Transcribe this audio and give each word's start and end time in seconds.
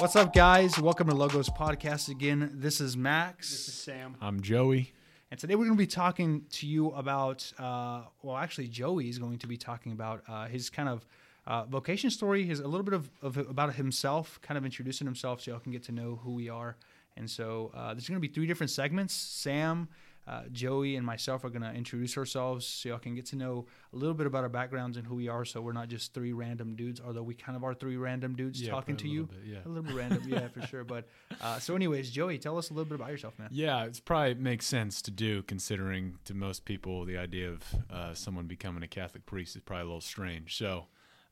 What's 0.00 0.16
up, 0.16 0.32
guys? 0.32 0.76
Welcome 0.76 1.06
to 1.06 1.14
Logos 1.14 1.48
Podcast 1.48 2.08
again. 2.08 2.50
This 2.54 2.80
is 2.80 2.96
Max. 2.96 3.48
This 3.48 3.68
is 3.68 3.74
Sam. 3.74 4.16
I'm 4.20 4.40
Joey. 4.40 4.92
And 5.30 5.38
today 5.38 5.54
we're 5.54 5.66
going 5.66 5.76
to 5.76 5.82
be 5.82 5.86
talking 5.86 6.42
to 6.50 6.66
you 6.66 6.88
about, 6.88 7.52
uh, 7.60 8.02
well, 8.20 8.36
actually, 8.36 8.66
Joey 8.66 9.08
is 9.08 9.20
going 9.20 9.38
to 9.38 9.46
be 9.46 9.56
talking 9.56 9.92
about 9.92 10.24
uh, 10.26 10.46
his 10.48 10.68
kind 10.68 10.88
of 10.88 11.06
uh, 11.46 11.66
vocation 11.66 12.10
story, 12.10 12.44
his 12.44 12.58
a 12.58 12.66
little 12.66 12.82
bit 12.82 12.94
of, 12.94 13.08
of 13.22 13.36
about 13.36 13.74
himself, 13.74 14.40
kind 14.42 14.58
of 14.58 14.64
introducing 14.64 15.06
himself 15.06 15.42
so 15.42 15.52
y'all 15.52 15.60
can 15.60 15.70
get 15.70 15.84
to 15.84 15.92
know 15.92 16.18
who 16.24 16.32
we 16.32 16.48
are. 16.48 16.76
And 17.16 17.30
so 17.30 17.70
uh, 17.72 17.94
there's 17.94 18.08
going 18.08 18.20
to 18.20 18.28
be 18.28 18.34
three 18.34 18.48
different 18.48 18.72
segments. 18.72 19.14
Sam, 19.14 19.88
uh, 20.26 20.42
Joey, 20.52 20.96
and 20.96 21.04
myself 21.04 21.44
are 21.44 21.50
going 21.50 21.62
to 21.62 21.72
introduce 21.72 22.16
ourselves 22.16 22.66
so 22.66 22.88
y'all 22.88 22.98
can 22.98 23.14
get 23.14 23.26
to 23.26 23.36
know 23.36 23.66
a 23.92 23.96
little 23.96 24.14
bit 24.14 24.26
about 24.26 24.42
our 24.42 24.48
backgrounds 24.48 24.96
and 24.96 25.06
who 25.06 25.14
we 25.16 25.28
are. 25.28 25.44
So 25.44 25.60
we're 25.60 25.72
not 25.72 25.88
just 25.88 26.14
three 26.14 26.32
random 26.32 26.76
dudes, 26.76 27.00
although 27.04 27.22
we 27.22 27.34
kind 27.34 27.56
of 27.56 27.64
are 27.64 27.74
three 27.74 27.96
random 27.96 28.34
dudes 28.34 28.60
Yeah, 28.62 28.70
talking 28.70 28.96
to 28.98 29.08
you. 29.08 29.24
bit, 29.26 29.38
yeah. 29.46 29.58
A 29.64 29.68
little 29.68 29.82
bit 29.82 29.94
random, 29.94 30.22
yeah, 30.26 30.48
for 30.48 30.62
sure. 30.66 30.84
But 30.84 31.06
uh, 31.42 31.58
so, 31.58 31.74
anyways, 31.76 32.10
Joey, 32.10 32.38
tell 32.38 32.56
us 32.56 32.70
a 32.70 32.72
little 32.72 32.88
bit 32.88 32.94
about 32.94 33.10
yourself, 33.10 33.38
man. 33.38 33.48
Yeah, 33.50 33.84
it's 33.84 34.00
probably 34.00 34.34
makes 34.34 34.66
sense 34.66 35.02
to 35.02 35.10
do 35.10 35.42
considering 35.42 36.18
to 36.24 36.34
most 36.34 36.64
people 36.64 37.04
the 37.04 37.18
idea 37.18 37.50
of 37.50 37.62
uh, 37.90 38.14
someone 38.14 38.46
becoming 38.46 38.82
a 38.82 38.88
Catholic 38.88 39.26
priest 39.26 39.56
is 39.56 39.62
probably 39.62 39.82
a 39.82 39.86
little 39.86 40.00
strange. 40.00 40.56
So, 40.56 40.86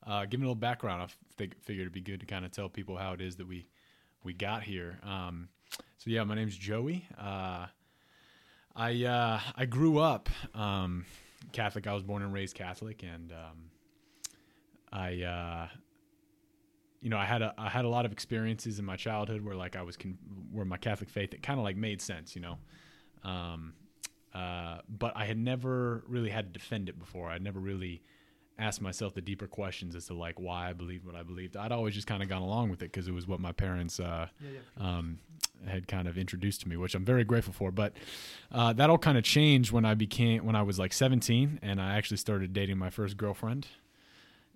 uh, 0.06 0.26
give 0.26 0.40
me 0.40 0.44
a 0.44 0.48
little 0.48 0.54
background. 0.60 1.02
I 1.02 1.06
fig- 1.36 1.54
figured 1.62 1.82
it'd 1.84 1.92
be 1.94 2.00
good 2.00 2.20
to 2.20 2.26
kind 2.26 2.44
of 2.44 2.50
tell 2.50 2.68
people 2.68 2.96
how 2.96 3.12
it 3.12 3.20
is 3.20 3.36
that 3.36 3.46
we 3.46 3.66
we 4.24 4.32
got 4.34 4.62
here. 4.62 4.98
Um, 5.02 5.48
so 5.98 6.10
yeah, 6.10 6.24
my 6.24 6.34
name's 6.34 6.56
Joey. 6.56 7.06
Uh, 7.18 7.66
I 8.74 9.04
uh, 9.04 9.40
I 9.56 9.66
grew 9.66 9.98
up 9.98 10.28
um, 10.54 11.04
Catholic. 11.52 11.86
I 11.86 11.94
was 11.94 12.02
born 12.02 12.22
and 12.22 12.32
raised 12.32 12.54
Catholic, 12.54 13.02
and 13.02 13.32
um, 13.32 13.70
I 14.92 15.22
uh, 15.22 15.68
you 17.02 17.10
know, 17.10 17.18
I 17.18 17.24
had 17.24 17.42
a 17.42 17.52
I 17.58 17.68
had 17.68 17.84
a 17.84 17.88
lot 17.88 18.06
of 18.06 18.12
experiences 18.12 18.78
in 18.78 18.84
my 18.84 18.96
childhood 18.96 19.44
where 19.44 19.56
like 19.56 19.76
I 19.76 19.82
was 19.82 19.96
con- 19.96 20.18
where 20.52 20.64
my 20.64 20.76
Catholic 20.78 21.10
faith 21.10 21.34
it 21.34 21.42
kind 21.42 21.58
of 21.58 21.64
like 21.64 21.76
made 21.76 22.00
sense, 22.00 22.34
you 22.34 22.42
know. 22.42 22.58
Um, 23.24 23.74
uh, 24.32 24.78
but 24.88 25.12
I 25.16 25.26
had 25.26 25.36
never 25.36 26.04
really 26.06 26.30
had 26.30 26.46
to 26.46 26.58
defend 26.58 26.88
it 26.88 26.98
before. 26.98 27.28
I'd 27.28 27.42
never 27.42 27.60
really 27.60 28.02
asked 28.58 28.80
myself 28.80 29.14
the 29.14 29.20
deeper 29.20 29.46
questions 29.46 29.96
as 29.96 30.06
to 30.06 30.14
like 30.14 30.38
why 30.38 30.70
I 30.70 30.72
believed 30.72 31.04
what 31.04 31.16
I 31.16 31.22
believed. 31.22 31.56
I'd 31.56 31.72
always 31.72 31.94
just 31.94 32.06
kind 32.06 32.22
of 32.22 32.28
gone 32.28 32.42
along 32.42 32.70
with 32.70 32.82
it 32.82 32.92
because 32.92 33.08
it 33.08 33.12
was 33.12 33.26
what 33.26 33.40
my 33.40 33.52
parents 33.52 33.98
uh, 33.98 34.28
um, 34.78 35.18
had 35.68 35.88
kind 35.88 36.08
of 36.08 36.16
introduced 36.18 36.62
to 36.62 36.68
me, 36.68 36.76
which 36.76 36.94
I'm 36.94 37.04
very 37.04 37.24
grateful 37.24 37.52
for. 37.52 37.70
But 37.70 37.92
uh, 38.50 38.72
that 38.74 38.90
all 38.90 38.98
kind 38.98 39.18
of 39.18 39.24
changed 39.24 39.72
when 39.72 39.84
I 39.84 39.94
became 39.94 40.44
when 40.44 40.56
I 40.56 40.62
was 40.62 40.78
like 40.78 40.92
17 40.92 41.60
and 41.62 41.80
I 41.80 41.96
actually 41.96 42.16
started 42.16 42.52
dating 42.52 42.78
my 42.78 42.90
first 42.90 43.16
girlfriend. 43.16 43.66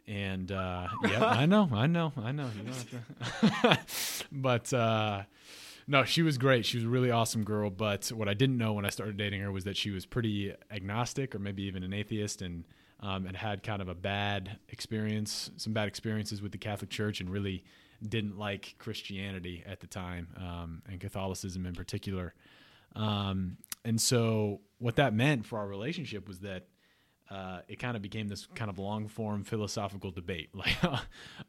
And 0.06 0.52
uh, 0.52 0.88
yeah, 1.04 1.24
I 1.24 1.46
know, 1.46 1.68
I 1.72 1.86
know, 1.86 2.12
I 2.16 2.32
know. 2.32 2.48
You 2.56 2.62
don't 2.62 3.54
have 3.54 3.86
to. 3.86 4.24
but 4.32 4.72
uh, 4.72 5.22
no, 5.88 6.04
she 6.04 6.22
was 6.22 6.38
great. 6.38 6.66
She 6.66 6.76
was 6.76 6.84
a 6.84 6.88
really 6.88 7.10
awesome 7.10 7.44
girl. 7.44 7.70
But 7.70 8.08
what 8.08 8.28
I 8.28 8.34
didn't 8.34 8.58
know 8.58 8.72
when 8.72 8.84
I 8.84 8.90
started 8.90 9.16
dating 9.16 9.40
her 9.40 9.52
was 9.52 9.64
that 9.64 9.76
she 9.76 9.90
was 9.90 10.06
pretty 10.06 10.52
agnostic, 10.70 11.34
or 11.34 11.38
maybe 11.38 11.62
even 11.64 11.82
an 11.82 11.92
atheist, 11.92 12.42
and 12.42 12.64
um, 13.00 13.26
and 13.26 13.36
had 13.36 13.62
kind 13.62 13.82
of 13.82 13.88
a 13.88 13.94
bad 13.94 14.58
experience, 14.68 15.50
some 15.56 15.72
bad 15.72 15.86
experiences 15.86 16.40
with 16.40 16.52
the 16.52 16.58
Catholic 16.58 16.90
Church, 16.90 17.20
and 17.20 17.30
really 17.30 17.62
didn't 18.06 18.38
like 18.38 18.74
Christianity 18.78 19.62
at 19.66 19.80
the 19.80 19.86
time, 19.86 20.28
um, 20.36 20.82
and 20.88 21.00
Catholicism 21.00 21.66
in 21.66 21.74
particular. 21.74 22.34
Um, 22.94 23.58
and 23.84 24.00
so, 24.00 24.60
what 24.78 24.96
that 24.96 25.14
meant 25.14 25.46
for 25.46 25.58
our 25.58 25.66
relationship 25.66 26.28
was 26.28 26.40
that 26.40 26.66
uh, 27.30 27.60
it 27.68 27.78
kind 27.78 27.96
of 27.96 28.02
became 28.02 28.28
this 28.28 28.46
kind 28.54 28.70
of 28.70 28.78
long 28.78 29.08
form 29.08 29.44
philosophical 29.44 30.10
debate. 30.10 30.50
Like 30.56 30.76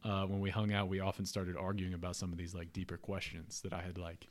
uh, 0.03 0.25
when 0.25 0.39
we 0.39 0.49
hung 0.49 0.73
out, 0.73 0.89
we 0.89 0.99
often 0.99 1.25
started 1.25 1.55
arguing 1.55 1.93
about 1.93 2.15
some 2.15 2.31
of 2.31 2.37
these 2.37 2.53
like 2.53 2.73
deeper 2.73 2.97
questions 2.97 3.61
that 3.61 3.73
I 3.73 3.81
had 3.81 3.97
like 3.97 4.27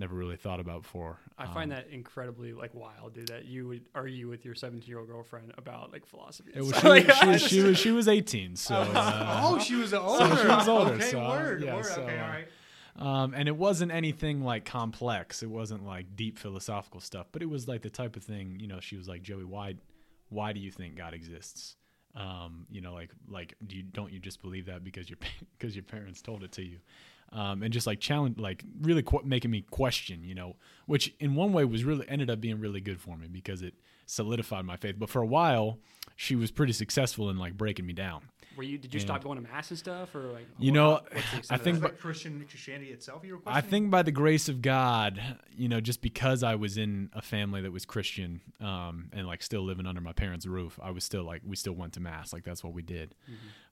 never 0.00 0.16
really 0.16 0.36
thought 0.36 0.58
about 0.58 0.82
before. 0.82 1.18
I 1.38 1.46
find 1.46 1.70
Um, 1.72 1.76
that 1.78 1.88
incredibly 1.90 2.52
like 2.52 2.74
wild, 2.74 3.14
dude. 3.14 3.28
That 3.28 3.44
you 3.44 3.68
would 3.68 3.82
argue 3.94 4.28
with 4.28 4.44
your 4.44 4.54
17 4.56 4.88
year 4.88 4.98
old 4.98 5.08
girlfriend 5.08 5.52
about 5.56 5.92
like 5.92 6.04
philosophy. 6.06 6.50
It 6.54 6.60
was, 6.62 6.68
she, 6.70 6.74
was, 6.74 6.84
Like, 6.84 7.04
she, 7.12 7.20
I 7.22 7.26
was, 7.26 7.42
she 7.42 7.60
was 7.60 7.78
she 7.78 7.90
was 7.92 8.08
18, 8.08 8.56
so 8.56 8.74
uh, 8.94 9.40
oh, 9.44 9.58
she 9.60 9.76
was 9.76 9.94
older. 9.94 10.26
So 10.34 10.42
she 10.42 10.48
was 10.48 10.68
older, 10.68 10.94
Okay, 10.94 11.10
so, 11.10 11.20
word, 11.28 11.62
yeah, 11.62 11.76
word. 11.76 11.84
so, 11.86 12.02
okay, 12.02 12.18
uh, 12.18 12.24
all 12.24 12.28
right. 12.30 12.46
Um, 12.96 13.34
and 13.34 13.48
it 13.48 13.56
wasn't 13.56 13.92
anything 13.92 14.42
like 14.42 14.64
complex. 14.64 15.42
It 15.42 15.48
wasn't 15.50 15.86
like 15.86 16.16
deep 16.16 16.38
philosophical 16.38 17.00
stuff, 17.00 17.28
but 17.30 17.40
it 17.40 17.48
was 17.48 17.68
like 17.68 17.82
the 17.82 17.90
type 17.90 18.16
of 18.16 18.24
thing. 18.24 18.58
You 18.60 18.66
know, 18.66 18.80
she 18.80 18.96
was 18.96 19.06
like, 19.08 19.22
Joey, 19.22 19.44
why, 19.44 19.76
why 20.28 20.52
do 20.52 20.60
you 20.60 20.70
think 20.72 20.96
God 20.96 21.14
exists? 21.14 21.76
Um, 22.16 22.66
you 22.68 22.80
know, 22.80 22.92
like 22.92 23.10
like 23.28 23.54
do 23.64 23.76
you 23.76 23.84
don't 23.84 24.12
you 24.12 24.18
just 24.18 24.42
believe 24.42 24.66
that 24.66 24.82
because 24.82 25.08
your 25.08 25.18
because 25.58 25.76
your 25.76 25.84
parents 25.84 26.20
told 26.20 26.42
it 26.42 26.50
to 26.52 26.62
you? 26.64 26.78
Um, 27.32 27.62
and 27.62 27.72
just 27.72 27.86
like 27.86 28.00
challenge, 28.00 28.38
like 28.38 28.64
really 28.80 29.02
qu- 29.02 29.22
making 29.24 29.52
me 29.52 29.64
question, 29.70 30.24
you 30.24 30.34
know, 30.34 30.56
which 30.86 31.14
in 31.20 31.36
one 31.36 31.52
way 31.52 31.64
was 31.64 31.84
really 31.84 32.08
ended 32.08 32.28
up 32.28 32.40
being 32.40 32.58
really 32.58 32.80
good 32.80 33.00
for 33.00 33.16
me 33.16 33.28
because 33.28 33.62
it 33.62 33.74
solidified 34.06 34.64
my 34.64 34.76
faith. 34.76 34.96
But 34.98 35.10
for 35.10 35.22
a 35.22 35.26
while, 35.26 35.78
she 36.16 36.34
was 36.34 36.50
pretty 36.50 36.72
successful 36.72 37.30
in 37.30 37.38
like 37.38 37.56
breaking 37.56 37.86
me 37.86 37.92
down. 37.92 38.22
Were 38.56 38.62
you? 38.62 38.78
Did 38.78 38.92
you 38.92 39.00
stop 39.00 39.22
going 39.22 39.42
to 39.42 39.48
mass 39.48 39.70
and 39.70 39.78
stuff, 39.78 40.14
or 40.14 40.32
like? 40.32 40.46
You 40.58 40.72
know, 40.72 41.00
what's 41.12 41.50
I 41.50 41.56
think 41.56 41.80
that? 41.80 41.84
Like 41.84 42.00
Christian 42.00 42.44
Christianity 42.48 42.90
itself, 42.90 43.24
you 43.24 43.34
were 43.34 43.38
questioning? 43.38 43.66
I 43.66 43.70
think 43.70 43.90
by 43.90 44.02
the 44.02 44.12
grace 44.12 44.48
of 44.48 44.60
God, 44.60 45.22
you 45.56 45.68
know, 45.68 45.80
just 45.80 46.02
because 46.02 46.42
I 46.42 46.56
was 46.56 46.76
in 46.76 47.10
a 47.12 47.22
family 47.22 47.60
that 47.62 47.72
was 47.72 47.84
Christian, 47.84 48.40
um, 48.60 49.10
and 49.12 49.26
like 49.26 49.42
still 49.42 49.62
living 49.62 49.86
under 49.86 50.00
my 50.00 50.12
parents' 50.12 50.46
roof, 50.46 50.78
I 50.82 50.90
was 50.90 51.04
still 51.04 51.24
like 51.24 51.42
we 51.46 51.56
still 51.56 51.74
went 51.74 51.92
to 51.94 52.00
mass, 52.00 52.32
like 52.32 52.44
that's 52.44 52.64
what 52.64 52.72
we 52.72 52.82
did. 52.82 53.14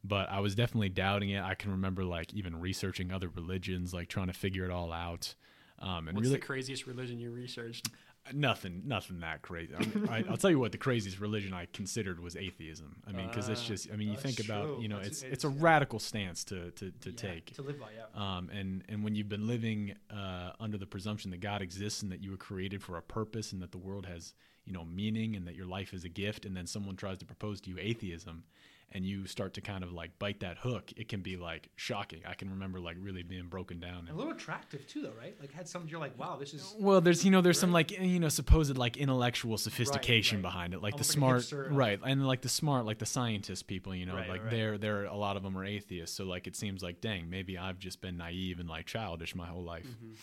But 0.05 0.31
I 0.31 0.41
was 0.41 0.55
definitely 0.55 0.91
doubting 0.91 1.31
it. 1.31 1.43
I 1.43 1.55
can 1.55 1.73
remember 1.73 2.05
like 2.05 2.33
even 2.33 2.61
researching 2.61 3.13
other 3.13 3.29
religions, 3.29 3.93
like 3.93 4.09
trying 4.09 4.29
to 4.29 4.33
figure 4.33 4.65
it 4.65 4.71
all 4.71 4.93
out. 4.93 5.35
Um, 5.81 6.09
and 6.09 6.17
What's 6.17 6.27
really 6.27 6.41
the 6.41 6.45
craziest 6.47 6.87
religion 6.87 7.21
you 7.21 7.31
researched? 7.31 7.89
Nothing, 8.35 8.83
nothing 8.87 9.21
that 9.21 9.43
crazy. 9.43 9.75
I 9.75 9.81
mean, 9.81 10.09
I, 10.09 10.25
I'll 10.29 10.37
tell 10.37 10.51
you 10.51 10.59
what, 10.59 10.73
the 10.73 10.79
craziest 10.79 11.21
religion 11.21 11.53
I 11.53 11.67
considered 11.73 12.21
was 12.21 12.37
atheism. 12.37 12.97
I 13.07 13.13
mean, 13.13 13.29
because 13.29 13.49
it's 13.49 13.63
Ah, 13.65 13.69
just, 13.69 13.89
I 13.93 13.97
mean, 13.97 14.09
you 14.09 14.17
think 14.17 14.41
about 14.41 14.81
you 14.81 14.89
know, 14.89 14.97
That's- 14.97 15.23
it's 15.23 15.33
it's 15.35 15.45
a 15.45 15.49
it's- 15.49 15.63
radical 15.63 15.99
stance 15.99 16.45
to 16.45 16.71
to 16.73 16.91
to 16.91 17.11
Yeah, 17.11 17.17
take. 17.17 17.55
to 17.55 17.63
live 17.63 17.79
by. 17.81 17.87
Yeah. 17.97 18.37
Um, 18.37 18.51
and 18.51 18.85
and 18.89 19.03
when 19.05 19.15
you've 19.15 19.29
been 19.29 19.47
living 19.47 19.95
uh, 20.11 20.53
under 20.61 20.79
the 20.79 20.87
presumption 20.87 21.31
that 21.31 21.41
God 21.41 21.63
exists 21.63 22.03
and 22.03 22.11
that 22.13 22.23
you 22.23 22.31
were 22.31 22.37
created 22.37 22.83
for 22.83 22.97
a 22.97 23.03
purpose 23.03 23.53
and 23.53 23.61
that 23.63 23.73
the 23.73 23.79
world 23.79 24.07
has 24.07 24.35
you 24.65 24.73
know 24.73 24.85
meaning 24.85 25.35
and 25.37 25.47
that 25.47 25.55
your 25.55 25.67
life 25.67 25.95
is 25.95 26.05
a 26.05 26.09
gift, 26.09 26.45
and 26.45 26.57
then 26.57 26.67
someone 26.67 26.97
tries 26.97 27.19
to 27.19 27.25
propose 27.25 27.61
to 27.63 27.71
you 27.71 27.77
atheism, 27.81 28.45
and 28.93 29.05
you 29.05 29.27
start 29.27 29.55
to 29.55 29.61
kind 29.61 29.85
of 29.85 29.93
like 29.93 30.19
bite 30.19 30.41
that 30.41 30.57
hook, 30.59 30.93
it 30.97 31.09
can 31.09 31.21
be 31.21 31.37
like 31.37 31.69
shocking. 31.77 32.21
I 32.27 32.35
can 32.35 32.51
remember 32.51 32.81
like 32.81 32.97
really 33.01 33.23
being 33.23 33.47
broken 33.49 33.81
down. 33.81 34.09
A 34.11 34.15
little 34.15 34.33
attractive 34.33 34.87
too, 34.87 35.03
though, 35.03 35.13
right? 35.19 35.37
Like 35.41 35.53
had 35.53 35.69
some 35.69 35.87
you're 35.89 36.01
like, 36.01 36.19
wow, 36.19 36.37
this 36.39 36.55
is 36.55 36.75
well, 36.79 37.01
there's 37.01 37.25
you 37.25 37.31
know 37.31 37.41
there's 37.41 37.59
some 37.59 37.73
like 37.73 37.91
you 37.91 38.19
know 38.19 38.29
supposed 38.29 38.77
like 38.79 38.97
intellectual 38.97 39.59
sophistication 39.59 40.39
right. 40.39 40.43
behind 40.43 40.75
it, 40.75 40.83
like 40.83 40.95
Almost 40.95 41.15
the 41.15 41.21
like 41.21 41.43
smart 41.43 41.73
right, 41.73 42.01
and 42.05 42.27
like 42.27 42.43
the 42.43 42.49
smart 42.49 42.87
like 42.87 42.99
the 42.99 43.07
scientist 43.07 43.67
people, 43.67 43.95
you 43.95 44.07
know, 44.07 44.15
Right, 44.15 44.29
like 44.29 44.43
right. 44.43 44.51
they're 44.51 44.79
they're 44.79 45.05
a 45.05 45.17
lot 45.17 45.37
of 45.37 45.43
them 45.43 45.57
are 45.57 45.65
atheists, 45.65 46.17
so 46.17 46.25
like 46.25 46.47
it 46.47 46.57
seems 46.57 46.83
like 46.83 47.01
dang, 47.01 47.29
maybe 47.29 47.59
I've 47.59 47.79
just 47.79 48.01
been 48.01 48.17
naive 48.17 48.59
and 48.59 48.69
like 48.69 48.87
childish 48.87 49.35
my 49.35 49.47
whole 49.47 49.65
life. 49.65 49.87
Mm-hmm. 49.87 50.15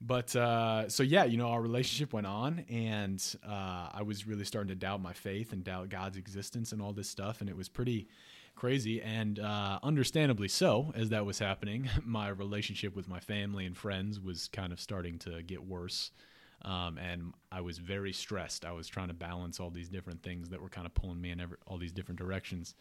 But 0.00 0.34
uh, 0.34 0.88
so 0.88 1.02
yeah, 1.02 1.24
you 1.24 1.36
know, 1.36 1.48
our 1.48 1.60
relationship 1.60 2.12
went 2.12 2.26
on, 2.26 2.64
and 2.70 3.22
uh, 3.46 3.90
I 3.92 4.02
was 4.02 4.26
really 4.26 4.44
starting 4.44 4.68
to 4.68 4.74
doubt 4.74 5.02
my 5.02 5.12
faith 5.12 5.52
and 5.52 5.62
doubt 5.62 5.90
God's 5.90 6.16
existence 6.16 6.72
and 6.72 6.80
all 6.80 6.92
this 6.92 7.08
stuff, 7.08 7.40
and 7.42 7.50
it 7.50 7.56
was 7.56 7.68
pretty 7.68 8.08
crazy, 8.54 9.02
and 9.02 9.38
uh, 9.38 9.78
understandably 9.82 10.48
so, 10.48 10.92
as 10.94 11.10
that 11.10 11.26
was 11.26 11.38
happening. 11.38 11.88
My 12.04 12.28
relationship 12.28 12.94
with 12.96 13.08
my 13.08 13.20
family 13.20 13.64
and 13.64 13.76
friends 13.76 14.20
was 14.20 14.48
kind 14.48 14.72
of 14.72 14.80
starting 14.80 15.18
to 15.20 15.42
get 15.42 15.66
worse, 15.66 16.10
um, 16.62 16.98
and 16.98 17.32
I 17.52 17.60
was 17.60 17.78
very 17.78 18.12
stressed. 18.12 18.64
I 18.64 18.72
was 18.72 18.86
trying 18.88 19.08
to 19.08 19.14
balance 19.14 19.60
all 19.60 19.70
these 19.70 19.88
different 19.88 20.22
things 20.22 20.50
that 20.50 20.60
were 20.60 20.68
kind 20.68 20.86
of 20.86 20.94
pulling 20.94 21.20
me 21.20 21.30
in 21.30 21.40
every, 21.40 21.56
all 21.66 21.78
these 21.78 21.92
different 21.92 22.18
directions. 22.18 22.74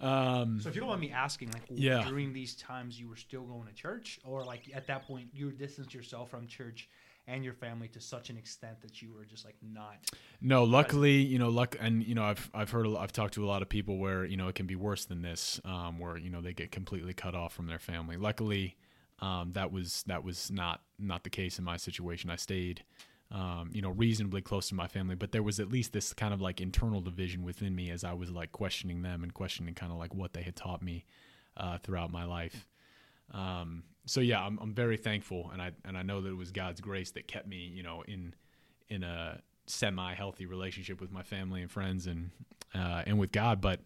Um, 0.00 0.60
So 0.60 0.68
if 0.68 0.74
you 0.74 0.80
don't 0.80 0.88
mind 0.88 1.00
me 1.00 1.10
asking, 1.10 1.50
like 1.52 1.62
Yeah. 1.68 2.04
during 2.08 2.32
these 2.32 2.54
times 2.56 2.98
you 2.98 3.08
were 3.08 3.16
still 3.16 3.42
going 3.42 3.66
to 3.66 3.74
church, 3.74 4.18
or 4.24 4.44
like 4.44 4.70
at 4.74 4.86
that 4.86 5.06
point 5.06 5.28
you 5.32 5.52
distanced 5.52 5.92
yourself 5.94 6.30
from 6.30 6.46
church 6.46 6.88
and 7.26 7.44
your 7.44 7.52
family 7.54 7.86
to 7.88 8.00
such 8.00 8.30
an 8.30 8.36
extent 8.36 8.80
that 8.80 9.00
you 9.02 9.12
were 9.12 9.24
just 9.24 9.44
like 9.44 9.56
not. 9.62 9.98
No, 10.40 10.64
luckily, 10.64 11.16
you 11.18 11.38
know, 11.38 11.48
luck, 11.48 11.76
and 11.78 12.02
you 12.04 12.14
know, 12.14 12.24
I've 12.24 12.50
I've 12.54 12.70
heard, 12.70 12.86
I've 12.86 13.12
talked 13.12 13.34
to 13.34 13.44
a 13.44 13.46
lot 13.48 13.62
of 13.62 13.68
people 13.68 13.98
where 13.98 14.24
you 14.24 14.36
know 14.36 14.48
it 14.48 14.54
can 14.54 14.66
be 14.66 14.74
worse 14.76 15.04
than 15.04 15.22
this, 15.22 15.60
um, 15.64 15.98
where 15.98 16.16
you 16.16 16.30
know 16.30 16.40
they 16.40 16.54
get 16.54 16.72
completely 16.72 17.12
cut 17.12 17.34
off 17.34 17.52
from 17.52 17.66
their 17.66 17.78
family. 17.78 18.16
Luckily, 18.16 18.76
um, 19.20 19.52
that 19.52 19.70
was 19.70 20.02
that 20.06 20.24
was 20.24 20.50
not 20.50 20.80
not 20.98 21.24
the 21.24 21.30
case 21.30 21.58
in 21.58 21.64
my 21.64 21.76
situation. 21.76 22.30
I 22.30 22.36
stayed, 22.36 22.84
um, 23.32 23.70
you 23.72 23.80
know, 23.80 23.90
reasonably 23.90 24.40
close 24.40 24.68
to 24.68 24.74
my 24.74 24.88
family, 24.88 25.14
but 25.14 25.30
there 25.32 25.42
was 25.42 25.60
at 25.60 25.70
least 25.70 25.92
this 25.92 26.12
kind 26.12 26.34
of 26.34 26.40
like 26.40 26.60
internal 26.60 27.00
division 27.00 27.44
within 27.44 27.74
me 27.76 27.90
as 27.90 28.02
I 28.02 28.12
was 28.12 28.30
like 28.30 28.50
questioning 28.50 29.02
them 29.02 29.22
and 29.22 29.32
questioning 29.32 29.74
kind 29.74 29.92
of 29.92 29.98
like 29.98 30.14
what 30.14 30.32
they 30.32 30.42
had 30.42 30.56
taught 30.56 30.82
me 30.82 31.04
uh, 31.56 31.78
throughout 31.78 32.10
my 32.10 32.24
life. 32.24 32.66
Um, 33.32 33.84
so 34.06 34.20
yeah, 34.20 34.44
I'm, 34.44 34.58
I'm 34.60 34.74
very 34.74 34.96
thankful, 34.96 35.50
and 35.52 35.62
I 35.62 35.70
and 35.84 35.96
I 35.96 36.02
know 36.02 36.20
that 36.20 36.30
it 36.30 36.36
was 36.36 36.50
God's 36.50 36.80
grace 36.80 37.12
that 37.12 37.28
kept 37.28 37.46
me, 37.46 37.58
you 37.58 37.82
know, 37.82 38.02
in 38.08 38.34
in 38.88 39.04
a 39.04 39.40
semi 39.66 40.14
healthy 40.14 40.46
relationship 40.46 41.00
with 41.00 41.12
my 41.12 41.22
family 41.22 41.62
and 41.62 41.70
friends 41.70 42.08
and 42.08 42.30
uh, 42.74 43.02
and 43.06 43.18
with 43.18 43.30
God. 43.30 43.60
But 43.60 43.80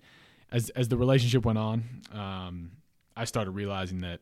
as 0.51 0.71
as 0.71 0.89
the 0.89 0.97
relationship 0.97 1.45
went 1.45 1.59
on, 1.59 1.85
um, 2.13 2.71
I 3.15 3.25
started 3.25 3.51
realizing 3.51 3.99
that 4.01 4.21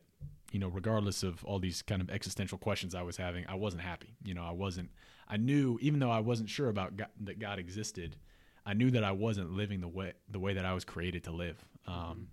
you 0.53 0.59
know, 0.59 0.69
regardless 0.69 1.23
of 1.23 1.43
all 1.43 1.59
these 1.59 1.81
kind 1.81 1.99
of 2.01 2.11
existential 2.11 2.59
questions 2.59 2.93
I 2.93 3.01
was 3.01 3.17
having, 3.17 3.43
I 3.49 3.55
wasn't 3.55 3.81
happy. 3.81 4.15
You 4.23 4.35
know, 4.35 4.43
I 4.43 4.51
wasn't. 4.51 4.91
I 5.27 5.37
knew, 5.37 5.79
even 5.81 5.99
though 5.99 6.11
I 6.11 6.19
wasn't 6.19 6.47
sure 6.47 6.69
about 6.69 6.95
God, 6.95 7.09
that 7.21 7.39
God 7.39 7.57
existed, 7.57 8.15
I 8.63 8.73
knew 8.75 8.91
that 8.91 9.03
I 9.03 9.11
wasn't 9.13 9.51
living 9.51 9.81
the 9.81 9.87
way 9.87 10.13
the 10.29 10.39
way 10.39 10.53
that 10.53 10.63
I 10.63 10.73
was 10.73 10.85
created 10.85 11.23
to 11.23 11.31
live. 11.31 11.57
Um, 11.87 12.27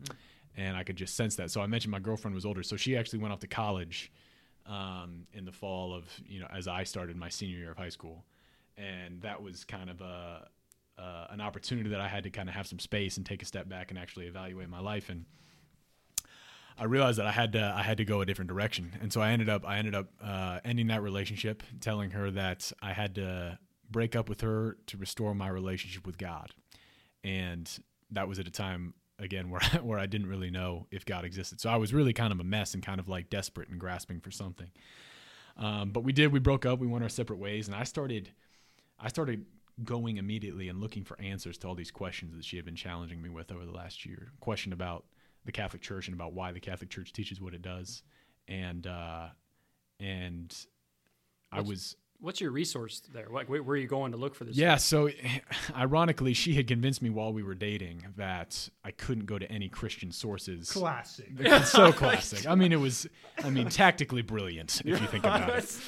And 0.56 0.76
I 0.76 0.82
could 0.84 0.96
just 0.96 1.14
sense 1.16 1.36
that. 1.36 1.50
So 1.50 1.62
I 1.62 1.66
mentioned 1.66 1.92
my 1.92 2.00
girlfriend 2.00 2.34
was 2.34 2.44
older, 2.44 2.62
so 2.62 2.76
she 2.76 2.96
actually 2.96 3.20
went 3.20 3.32
off 3.32 3.40
to 3.40 3.46
college 3.46 4.12
um, 4.66 5.26
in 5.32 5.44
the 5.46 5.52
fall 5.52 5.94
of 5.94 6.04
you 6.26 6.40
know 6.40 6.48
as 6.52 6.68
I 6.68 6.84
started 6.84 7.16
my 7.16 7.30
senior 7.30 7.56
year 7.56 7.70
of 7.70 7.78
high 7.78 7.88
school, 7.88 8.26
and 8.76 9.22
that 9.22 9.42
was 9.42 9.64
kind 9.64 9.88
of 9.88 10.00
a 10.02 10.46
uh, 10.98 11.26
an 11.30 11.40
opportunity 11.40 11.88
that 11.88 12.00
I 12.00 12.08
had 12.08 12.24
to 12.24 12.30
kind 12.30 12.48
of 12.50 12.54
have 12.54 12.66
some 12.66 12.78
space 12.78 13.16
and 13.16 13.24
take 13.24 13.42
a 13.42 13.46
step 13.46 13.66
back 13.68 13.90
and 13.90 13.98
actually 13.98 14.26
evaluate 14.26 14.68
my 14.68 14.80
life 14.80 15.08
and. 15.08 15.24
I 16.80 16.84
realized 16.84 17.18
that 17.18 17.26
I 17.26 17.30
had 17.30 17.52
to 17.52 17.74
I 17.76 17.82
had 17.82 17.98
to 17.98 18.06
go 18.06 18.22
a 18.22 18.26
different 18.26 18.48
direction, 18.48 18.96
and 19.02 19.12
so 19.12 19.20
I 19.20 19.32
ended 19.32 19.50
up 19.50 19.68
I 19.68 19.76
ended 19.76 19.94
up 19.94 20.08
uh, 20.24 20.60
ending 20.64 20.86
that 20.86 21.02
relationship, 21.02 21.62
telling 21.80 22.12
her 22.12 22.30
that 22.30 22.72
I 22.80 22.94
had 22.94 23.14
to 23.16 23.58
break 23.90 24.16
up 24.16 24.30
with 24.30 24.40
her 24.40 24.78
to 24.86 24.96
restore 24.96 25.34
my 25.34 25.48
relationship 25.48 26.06
with 26.06 26.16
God, 26.16 26.54
and 27.22 27.70
that 28.12 28.26
was 28.28 28.38
at 28.38 28.48
a 28.48 28.50
time 28.50 28.94
again 29.18 29.50
where 29.50 29.60
where 29.82 29.98
I 29.98 30.06
didn't 30.06 30.28
really 30.28 30.50
know 30.50 30.86
if 30.90 31.04
God 31.04 31.26
existed. 31.26 31.60
So 31.60 31.68
I 31.68 31.76
was 31.76 31.92
really 31.92 32.14
kind 32.14 32.32
of 32.32 32.40
a 32.40 32.44
mess 32.44 32.72
and 32.72 32.82
kind 32.82 32.98
of 32.98 33.10
like 33.10 33.28
desperate 33.28 33.68
and 33.68 33.78
grasping 33.78 34.20
for 34.20 34.30
something. 34.30 34.70
Um, 35.58 35.90
but 35.90 36.02
we 36.02 36.14
did 36.14 36.32
we 36.32 36.38
broke 36.38 36.64
up, 36.64 36.78
we 36.78 36.86
went 36.86 37.04
our 37.04 37.10
separate 37.10 37.38
ways, 37.38 37.68
and 37.68 37.76
I 37.76 37.84
started 37.84 38.30
I 38.98 39.08
started 39.08 39.44
going 39.84 40.16
immediately 40.16 40.70
and 40.70 40.80
looking 40.80 41.04
for 41.04 41.20
answers 41.20 41.58
to 41.58 41.68
all 41.68 41.74
these 41.74 41.90
questions 41.90 42.36
that 42.36 42.44
she 42.44 42.56
had 42.56 42.64
been 42.64 42.76
challenging 42.76 43.20
me 43.20 43.28
with 43.28 43.52
over 43.52 43.66
the 43.66 43.72
last 43.72 44.06
year. 44.06 44.32
Question 44.40 44.72
about 44.72 45.04
the 45.44 45.52
Catholic 45.52 45.82
Church 45.82 46.08
and 46.08 46.14
about 46.14 46.32
why 46.32 46.52
the 46.52 46.60
Catholic 46.60 46.90
Church 46.90 47.12
teaches 47.12 47.40
what 47.40 47.54
it 47.54 47.62
does, 47.62 48.02
and 48.48 48.86
uh, 48.86 49.28
and 49.98 50.54
I 51.52 51.60
was 51.60 51.96
What's 52.22 52.38
your 52.38 52.50
resource 52.50 53.00
there? 53.14 53.28
Like, 53.30 53.48
where, 53.48 53.62
where 53.62 53.74
are 53.74 53.78
you 53.78 53.86
going 53.86 54.12
to 54.12 54.18
look 54.18 54.34
for 54.34 54.44
this? 54.44 54.54
yeah. 54.54 54.76
So 54.76 55.08
ironically, 55.76 56.34
she 56.34 56.54
had 56.54 56.66
convinced 56.66 57.00
me 57.00 57.08
while 57.08 57.32
we 57.32 57.42
were 57.42 57.54
dating 57.54 58.04
that 58.18 58.68
I 58.84 58.90
couldn't 58.90 59.24
go 59.24 59.38
to 59.38 59.50
any 59.50 59.70
Christian 59.70 60.12
sources. 60.12 60.70
Classic. 60.70 61.28
It's 61.38 61.70
so 61.72 61.92
classic. 61.94 62.46
I 62.46 62.54
mean, 62.54 62.72
it 62.72 62.80
was. 62.80 63.06
I 63.42 63.48
mean, 63.48 63.70
tactically 63.70 64.20
brilliant 64.20 64.82
if 64.84 65.00
you 65.00 65.06
think 65.06 65.24
about 65.24 65.48
it. 65.48 65.78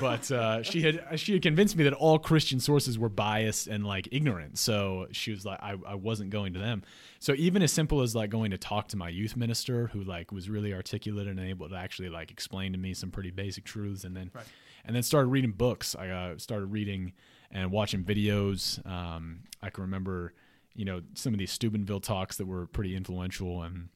But 0.00 0.28
uh, 0.32 0.64
she 0.64 0.82
had 0.82 1.20
she 1.20 1.34
had 1.34 1.42
convinced 1.42 1.76
me 1.76 1.84
that 1.84 1.92
all 1.92 2.18
Christian 2.18 2.58
sources 2.58 2.98
were 2.98 3.08
biased 3.08 3.68
and 3.68 3.86
like 3.86 4.08
ignorant. 4.10 4.58
So 4.58 5.06
she 5.12 5.30
was 5.30 5.44
like, 5.46 5.62
I, 5.62 5.76
I 5.86 5.94
wasn't 5.94 6.30
going 6.30 6.54
to 6.54 6.58
them. 6.58 6.82
So 7.26 7.34
even 7.36 7.60
as 7.60 7.72
simple 7.72 8.02
as 8.02 8.14
like 8.14 8.30
going 8.30 8.52
to 8.52 8.56
talk 8.56 8.86
to 8.90 8.96
my 8.96 9.08
youth 9.08 9.34
minister, 9.36 9.88
who 9.88 10.04
like 10.04 10.30
was 10.30 10.48
really 10.48 10.72
articulate 10.72 11.26
and 11.26 11.40
able 11.40 11.68
to 11.68 11.74
actually 11.74 12.08
like 12.08 12.30
explain 12.30 12.70
to 12.70 12.78
me 12.78 12.94
some 12.94 13.10
pretty 13.10 13.32
basic 13.32 13.64
truths, 13.64 14.04
and 14.04 14.16
then 14.16 14.30
Right. 14.32 14.44
and 14.84 14.94
then 14.94 15.02
started 15.02 15.26
reading 15.26 15.50
books. 15.50 15.96
I 15.96 16.08
uh, 16.10 16.38
started 16.38 16.66
reading 16.66 17.14
and 17.50 17.72
watching 17.72 18.04
videos. 18.04 18.78
Um, 18.86 19.40
I 19.60 19.70
can 19.70 19.82
remember, 19.82 20.34
you 20.76 20.84
know, 20.84 21.02
some 21.14 21.32
of 21.32 21.40
these 21.40 21.50
Steubenville 21.50 21.98
talks 21.98 22.36
that 22.36 22.46
were 22.46 22.68
pretty 22.68 22.94
influential, 22.94 23.64
and 23.64 23.88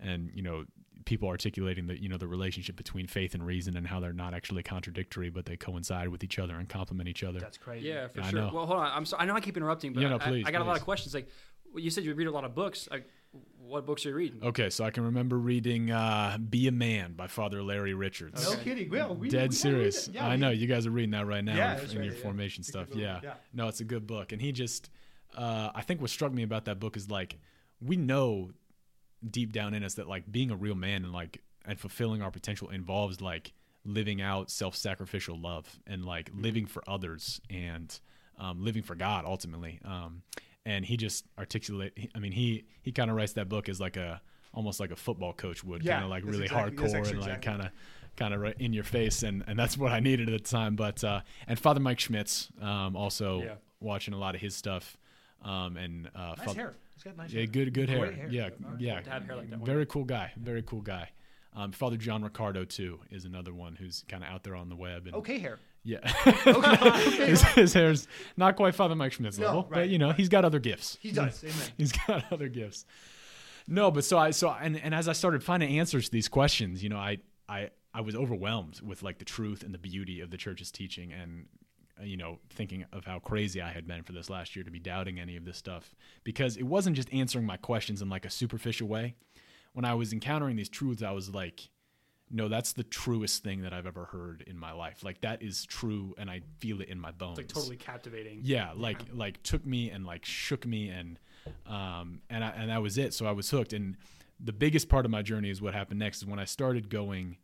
and 0.00 0.30
you 0.32 0.40
know, 0.40 0.64
people 1.04 1.28
articulating 1.28 1.88
the 1.88 2.00
you 2.00 2.08
know 2.08 2.16
the 2.16 2.26
relationship 2.26 2.76
between 2.76 3.06
faith 3.06 3.34
and 3.34 3.44
reason 3.44 3.76
and 3.76 3.86
how 3.86 4.00
they're 4.00 4.14
not 4.14 4.32
actually 4.32 4.62
contradictory, 4.62 5.28
but 5.28 5.44
they 5.44 5.58
coincide 5.58 6.08
with 6.08 6.24
each 6.24 6.38
other 6.38 6.54
and 6.54 6.70
complement 6.70 7.06
each 7.06 7.22
other. 7.22 7.38
That's 7.38 7.58
crazy. 7.58 7.88
Yeah, 7.88 8.08
for 8.08 8.22
I 8.22 8.30
sure. 8.30 8.40
know. 8.40 8.50
Well, 8.50 8.64
hold 8.64 8.78
on. 8.78 8.90
I'm 8.90 9.04
sorry. 9.04 9.24
I 9.24 9.26
know 9.26 9.34
I 9.34 9.40
keep 9.40 9.58
interrupting, 9.58 9.92
but 9.92 10.02
Yeah, 10.02 10.08
no, 10.08 10.16
I- 10.16 10.30
please, 10.30 10.46
I, 10.46 10.52
got 10.52 10.62
a 10.62 10.64
lot 10.64 10.78
of 10.78 10.84
questions. 10.84 11.12
Like, 11.12 11.28
well, 11.78 11.84
you 11.84 11.90
said 11.90 12.04
you 12.04 12.12
read 12.14 12.26
a 12.26 12.30
lot 12.32 12.44
of 12.44 12.54
books. 12.54 12.88
Like, 12.90 13.08
what 13.60 13.86
books 13.86 14.04
are 14.04 14.08
you 14.08 14.14
reading? 14.16 14.42
Okay, 14.42 14.68
so 14.70 14.82
I 14.84 14.90
can 14.90 15.04
remember 15.04 15.38
reading 15.38 15.90
uh, 15.90 16.38
"Be 16.38 16.66
a 16.66 16.72
Man" 16.72 17.12
by 17.12 17.28
Father 17.28 17.62
Larry 17.62 17.94
Richards. 17.94 18.42
No 18.50 18.56
kidding. 18.56 18.90
Well, 18.90 19.14
we, 19.14 19.22
we 19.22 19.28
Dead 19.28 19.50
gotta 19.50 19.52
serious. 19.56 20.08
Yeah, 20.08 20.26
I 20.26 20.30
we- 20.32 20.36
know 20.38 20.50
you 20.50 20.66
guys 20.66 20.86
are 20.86 20.90
reading 20.90 21.12
that 21.12 21.26
right 21.26 21.44
now 21.44 21.54
Yeah, 21.54 21.74
in, 21.78 21.90
in 21.90 21.96
right, 21.98 22.04
your 22.06 22.14
yeah. 22.14 22.20
formation 22.22 22.62
It's 22.62 22.68
stuff. 22.70 22.88
Yeah. 22.94 23.14
book, 23.14 23.22
yeah. 23.24 23.34
No, 23.54 23.68
it's 23.68 23.80
a 23.80 23.84
good 23.84 24.06
book. 24.06 24.32
And 24.32 24.40
he 24.42 24.50
just, 24.52 24.90
uh, 25.36 25.70
I 25.74 25.82
think 25.82 26.00
what 26.00 26.10
struck 26.10 26.32
me 26.32 26.42
about 26.42 26.64
that 26.64 26.80
book 26.80 26.96
is 26.96 27.10
like, 27.10 27.38
we 27.80 27.96
know 27.96 28.50
deep 29.30 29.52
down 29.52 29.74
in 29.74 29.84
us 29.84 29.94
that 29.94 30.08
like 30.08 30.30
being 30.30 30.50
a 30.50 30.56
real 30.56 30.74
man 30.74 31.04
and 31.04 31.12
like, 31.12 31.42
and 31.66 31.78
fulfilling 31.78 32.22
our 32.22 32.30
potential 32.30 32.70
involves 32.70 33.20
like 33.20 33.52
living 33.84 34.20
out 34.22 34.50
self 34.50 34.74
sacrificial 34.74 35.38
love 35.38 35.78
and 35.86 36.04
like 36.04 36.30
Mm-hmm. 36.30 36.42
living 36.42 36.66
for 36.66 36.82
others 36.88 37.40
and 37.50 37.98
um, 38.38 38.64
living 38.64 38.82
for 38.82 38.94
God 38.94 39.24
ultimately. 39.26 39.80
Um, 39.84 40.22
and 40.68 40.84
he 40.84 40.96
just 40.96 41.24
articulate, 41.38 41.92
I 42.14 42.18
mean, 42.18 42.32
he, 42.32 42.64
he 42.82 42.92
kind 42.92 43.10
of 43.10 43.16
writes 43.16 43.32
that 43.34 43.48
book 43.48 43.68
as 43.68 43.80
like 43.80 43.96
a, 43.96 44.20
almost 44.52 44.80
like 44.80 44.90
a 44.90 44.96
football 44.96 45.32
coach 45.32 45.64
would, 45.64 45.82
Yeah, 45.82 45.94
kind 45.94 46.04
of 46.04 46.10
like 46.10 46.24
really 46.24 46.44
exactly- 46.44 46.76
hardcore 46.88 47.10
and 47.10 47.20
like 47.20 47.42
kind 47.42 47.62
of 47.62 47.68
kind 48.16 48.34
of 48.34 48.40
right 48.40 48.56
in 48.58 48.72
your 48.72 48.82
face 48.82 49.22
and 49.22 49.44
and 49.46 49.56
that's 49.56 49.78
what 49.78 49.92
I 49.92 50.00
needed 50.00 50.28
at 50.28 50.42
the 50.42 50.48
time 50.50 50.74
but 50.74 51.04
uh 51.04 51.20
and 51.46 51.56
Father 51.56 51.78
Mike 51.78 52.00
Schmitz 52.00 52.48
um 52.60 52.96
also 52.96 53.42
Yeah. 53.42 53.54
watching 53.80 54.12
a 54.12 54.18
lot 54.18 54.34
of 54.34 54.40
his 54.40 54.56
stuff 54.56 54.96
um 55.44 55.76
and 55.76 56.08
uh 56.16 56.34
Nice 56.38 56.48
Fa- 56.48 56.54
hair. 56.54 56.74
He's 56.94 57.04
got 57.04 57.16
nice 57.16 57.30
yeah 57.32 57.42
hair. 57.42 57.46
good 57.46 57.72
good 57.72 57.88
hair. 57.88 58.10
Hair. 58.10 58.28
yeah 58.28 58.48
yeah 58.80 59.00
To 59.02 59.10
have 59.10 59.24
hair 59.24 59.36
like 59.36 59.48
very 59.64 59.86
cool 59.86 60.02
guy 60.04 60.32
very 60.36 60.62
cool 60.62 60.80
guy 60.80 61.10
um 61.54 61.70
Father 61.70 61.96
John 61.96 62.24
Riccardo 62.24 62.64
too 62.64 62.98
is 63.12 63.24
another 63.24 63.54
one 63.54 63.76
who's 63.76 64.04
kind 64.08 64.24
of 64.24 64.30
out 64.30 64.42
there 64.42 64.56
on 64.56 64.68
the 64.68 64.74
web 64.76 65.06
and 65.06 65.14
Okay 65.14 65.38
hair. 65.38 65.60
Yeah 65.88 66.06
his, 67.26 67.42
his 67.42 67.72
hair's 67.72 68.06
not 68.36 68.56
quite 68.56 68.74
Father 68.74 68.94
Mike 68.94 69.12
Schmitz's 69.12 69.38
No, 69.38 69.46
level 69.46 69.62
right, 69.62 69.72
but 69.72 69.88
you 69.88 69.96
know 69.98 70.12
he's 70.12 70.28
got 70.28 70.44
other 70.44 70.58
gifts 70.58 70.98
He 71.00 71.12
does. 71.12 71.42
Amen. 71.42 71.54
He's 71.78 71.92
got 71.92 72.30
other 72.30 72.48
gifts. 72.48 72.84
No, 73.66 73.90
but 73.90 74.04
so 74.04 74.18
I 74.18 74.30
so 74.32 74.50
and 74.50 74.76
and 74.78 74.94
as 74.94 75.08
I 75.08 75.12
started 75.12 75.42
finding 75.42 75.78
answers 75.78 76.06
to 76.06 76.10
these 76.10 76.28
questions, 76.28 76.82
you 76.82 76.88
know, 76.88 76.98
I 76.98 77.18
I 77.48 77.70
I 77.94 78.02
was 78.02 78.14
overwhelmed 78.14 78.80
with 78.82 79.02
like 79.02 79.18
the 79.18 79.24
truth 79.24 79.62
and 79.62 79.72
the 79.72 79.78
beauty 79.78 80.20
of 80.20 80.30
the 80.30 80.36
church's 80.36 80.70
teaching 80.70 81.12
and 81.12 81.46
uh, 82.00 82.04
you 82.04 82.16
know, 82.16 82.38
thinking 82.50 82.84
of 82.92 83.04
how 83.04 83.18
crazy 83.18 83.60
I 83.60 83.70
had 83.70 83.86
been 83.86 84.02
for 84.02 84.12
this 84.12 84.30
last 84.30 84.54
year 84.56 84.64
to 84.64 84.70
be 84.70 84.78
doubting 84.78 85.18
any 85.18 85.36
of 85.36 85.44
this 85.44 85.56
stuff 85.56 85.94
because 86.24 86.56
it 86.56 86.64
wasn't 86.64 86.96
just 86.96 87.12
answering 87.12 87.46
my 87.46 87.56
questions 87.56 88.02
in 88.02 88.08
like 88.08 88.24
a 88.24 88.30
superficial 88.30 88.88
way. 88.88 89.14
When 89.72 89.84
I 89.84 89.94
was 89.94 90.12
encountering 90.12 90.56
these 90.56 90.68
truths, 90.68 91.02
I 91.02 91.12
was 91.12 91.32
like, 91.34 91.68
no, 92.30 92.48
that's 92.48 92.72
the 92.72 92.84
truest 92.84 93.42
thing 93.42 93.62
that 93.62 93.72
I've 93.72 93.86
ever 93.86 94.04
heard 94.04 94.44
in 94.46 94.58
my 94.58 94.72
life. 94.72 95.02
Like 95.02 95.20
that 95.22 95.42
is 95.42 95.64
true 95.64 96.14
and 96.18 96.30
I 96.30 96.42
feel 96.58 96.80
it 96.80 96.88
in 96.88 97.00
my 97.00 97.10
bones. 97.10 97.38
It's 97.38 97.54
like 97.54 97.62
totally 97.62 97.76
captivating. 97.76 98.40
Yeah, 98.42 98.72
like 98.76 99.00
like 99.12 99.42
took 99.42 99.64
me 99.64 99.90
and 99.90 100.04
like 100.04 100.24
shook 100.24 100.66
me 100.66 100.88
and 100.90 101.18
um 101.66 102.20
and 102.28 102.44
I, 102.44 102.50
and 102.50 102.70
that 102.70 102.82
was 102.82 102.98
it. 102.98 103.14
So 103.14 103.26
I 103.26 103.32
was 103.32 103.50
hooked. 103.50 103.72
And 103.72 103.96
the 104.40 104.52
biggest 104.52 104.88
part 104.88 105.04
of 105.04 105.10
my 105.10 105.22
journey 105.22 105.50
is 105.50 105.62
what 105.62 105.74
happened 105.74 105.98
next 105.98 106.18
is 106.18 106.26
when 106.26 106.38
I 106.38 106.44
started 106.44 106.90
going 106.90 107.38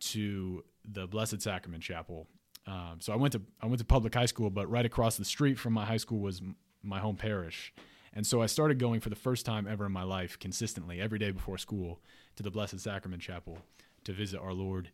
to 0.00 0.64
the 0.84 1.06
Blessed 1.06 1.40
Sacrament 1.40 1.82
Chapel. 1.82 2.26
Um, 2.66 2.96
so 3.00 3.12
I 3.12 3.16
went 3.16 3.32
to 3.32 3.42
I 3.60 3.66
went 3.66 3.78
to 3.80 3.84
public 3.84 4.14
high 4.14 4.26
school, 4.26 4.50
but 4.50 4.70
right 4.70 4.86
across 4.86 5.16
the 5.16 5.24
street 5.24 5.58
from 5.58 5.72
my 5.72 5.84
high 5.84 5.96
school 5.96 6.20
was 6.20 6.40
m- 6.40 6.56
my 6.82 7.00
home 7.00 7.16
parish. 7.16 7.72
And 8.14 8.26
so 8.26 8.42
I 8.42 8.46
started 8.46 8.78
going 8.78 9.00
for 9.00 9.08
the 9.08 9.16
first 9.16 9.46
time 9.46 9.66
ever 9.66 9.86
in 9.86 9.92
my 9.92 10.02
life 10.02 10.38
consistently 10.38 11.00
every 11.00 11.18
day 11.18 11.30
before 11.30 11.56
school 11.56 12.00
to 12.36 12.42
the 12.42 12.50
Blessed 12.50 12.78
Sacrament 12.78 13.22
Chapel 13.22 13.58
to 14.04 14.12
visit 14.12 14.40
our 14.40 14.52
Lord 14.52 14.90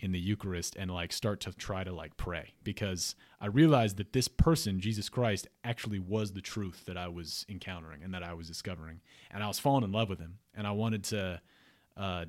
in 0.00 0.12
the 0.12 0.20
Eucharist 0.20 0.76
and 0.76 0.90
like 0.90 1.12
start 1.12 1.40
to 1.40 1.52
try 1.52 1.82
to 1.82 1.92
like 1.92 2.16
pray 2.16 2.52
because 2.62 3.16
I 3.40 3.46
realized 3.46 3.96
that 3.96 4.12
this 4.12 4.28
person, 4.28 4.78
Jesus 4.80 5.08
Christ, 5.08 5.48
actually 5.64 5.98
was 5.98 6.32
the 6.32 6.40
truth 6.40 6.84
that 6.86 6.96
I 6.96 7.08
was 7.08 7.44
encountering 7.48 8.02
and 8.04 8.14
that 8.14 8.22
I 8.22 8.32
was 8.34 8.46
discovering. 8.46 9.00
And 9.30 9.42
I 9.42 9.48
was 9.48 9.58
falling 9.58 9.82
in 9.82 9.90
love 9.90 10.08
with 10.08 10.20
him 10.20 10.38
and 10.54 10.66
I 10.66 10.70
wanted 10.70 11.04
to 11.04 11.40
uh, 11.96 12.26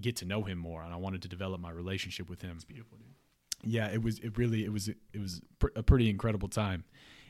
get 0.00 0.16
to 0.16 0.24
know 0.24 0.42
him 0.42 0.58
more 0.58 0.82
and 0.82 0.92
I 0.92 0.96
wanted 0.96 1.22
to 1.22 1.28
develop 1.28 1.60
my 1.60 1.70
relationship 1.70 2.30
with 2.30 2.42
him. 2.42 2.58
Beautiful, 2.68 2.98
dude. 2.98 3.72
Yeah, 3.72 3.88
it 3.88 4.02
was 4.02 4.20
it 4.20 4.38
really 4.38 4.64
it 4.64 4.72
was 4.72 4.88
it 4.88 5.20
was 5.20 5.40
pr- 5.58 5.68
a 5.76 5.82
pretty 5.82 6.08
incredible 6.08 6.48
time 6.48 6.84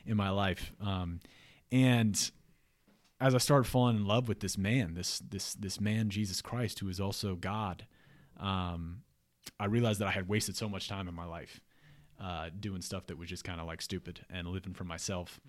in 0.05 0.15
my 0.15 0.29
life. 0.29 0.71
Um, 0.79 1.19
and 1.71 2.31
as 3.19 3.35
I 3.35 3.37
started 3.39 3.65
falling 3.65 3.97
in 3.97 4.05
love 4.05 4.27
with 4.27 4.39
this 4.39 4.57
man, 4.57 4.93
this 4.93 5.19
this 5.19 5.55
this 5.55 5.81
man 5.81 6.09
Jesus 6.09 6.41
Christ, 6.41 6.79
who 6.79 6.87
is 6.87 6.99
also 6.99 7.35
God, 7.35 7.85
um, 8.41 9.03
I 9.59 9.65
realized 9.65 9.99
that 9.99 10.07
I 10.07 10.11
had 10.11 10.27
wasted 10.27 10.57
so 10.57 10.67
much 10.67 10.89
time 10.89 11.07
in 11.07 11.13
my 11.13 11.25
life 11.25 11.61
uh, 12.19 12.49
doing 12.59 12.81
stuff 12.81 13.07
that 13.07 13.17
was 13.17 13.29
just 13.29 13.43
kind 13.43 13.61
of 13.61 13.67
like 13.67 13.81
stupid 13.81 14.25
and 14.29 14.47
living 14.47 14.73
for 14.73 14.83
myself. 14.83 15.39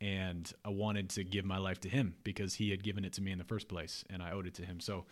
And 0.00 0.50
I 0.64 0.70
wanted 0.70 1.10
to 1.10 1.24
give 1.24 1.44
my 1.44 1.58
life 1.58 1.80
to 1.80 1.88
him 1.88 2.16
because 2.24 2.54
he 2.54 2.70
had 2.70 2.82
given 2.82 3.04
it 3.04 3.14
to 3.14 3.22
me 3.22 3.32
in 3.32 3.38
the 3.38 3.44
first 3.44 3.68
place, 3.68 4.04
and 4.10 4.22
I 4.22 4.32
owed 4.32 4.46
it 4.46 4.54
to 4.54 4.64
him. 4.64 4.80
So 4.80 5.06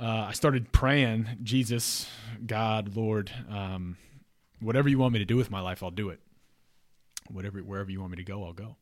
uh, 0.00 0.26
I 0.28 0.32
started 0.32 0.70
praying, 0.70 1.28
Jesus, 1.42 2.06
God, 2.44 2.94
Lord, 2.94 3.32
um, 3.50 3.96
whatever 4.60 4.88
you 4.88 4.98
want 4.98 5.12
me 5.12 5.18
to 5.18 5.24
do 5.24 5.36
with 5.36 5.50
my 5.50 5.60
life, 5.60 5.82
I'll 5.82 5.90
do 5.90 6.10
it. 6.10 6.20
Whatever, 7.28 7.58
wherever 7.60 7.90
you 7.90 8.00
want 8.00 8.12
me 8.12 8.16
to 8.18 8.24
go, 8.24 8.44
I'll 8.44 8.52
go. 8.52 8.76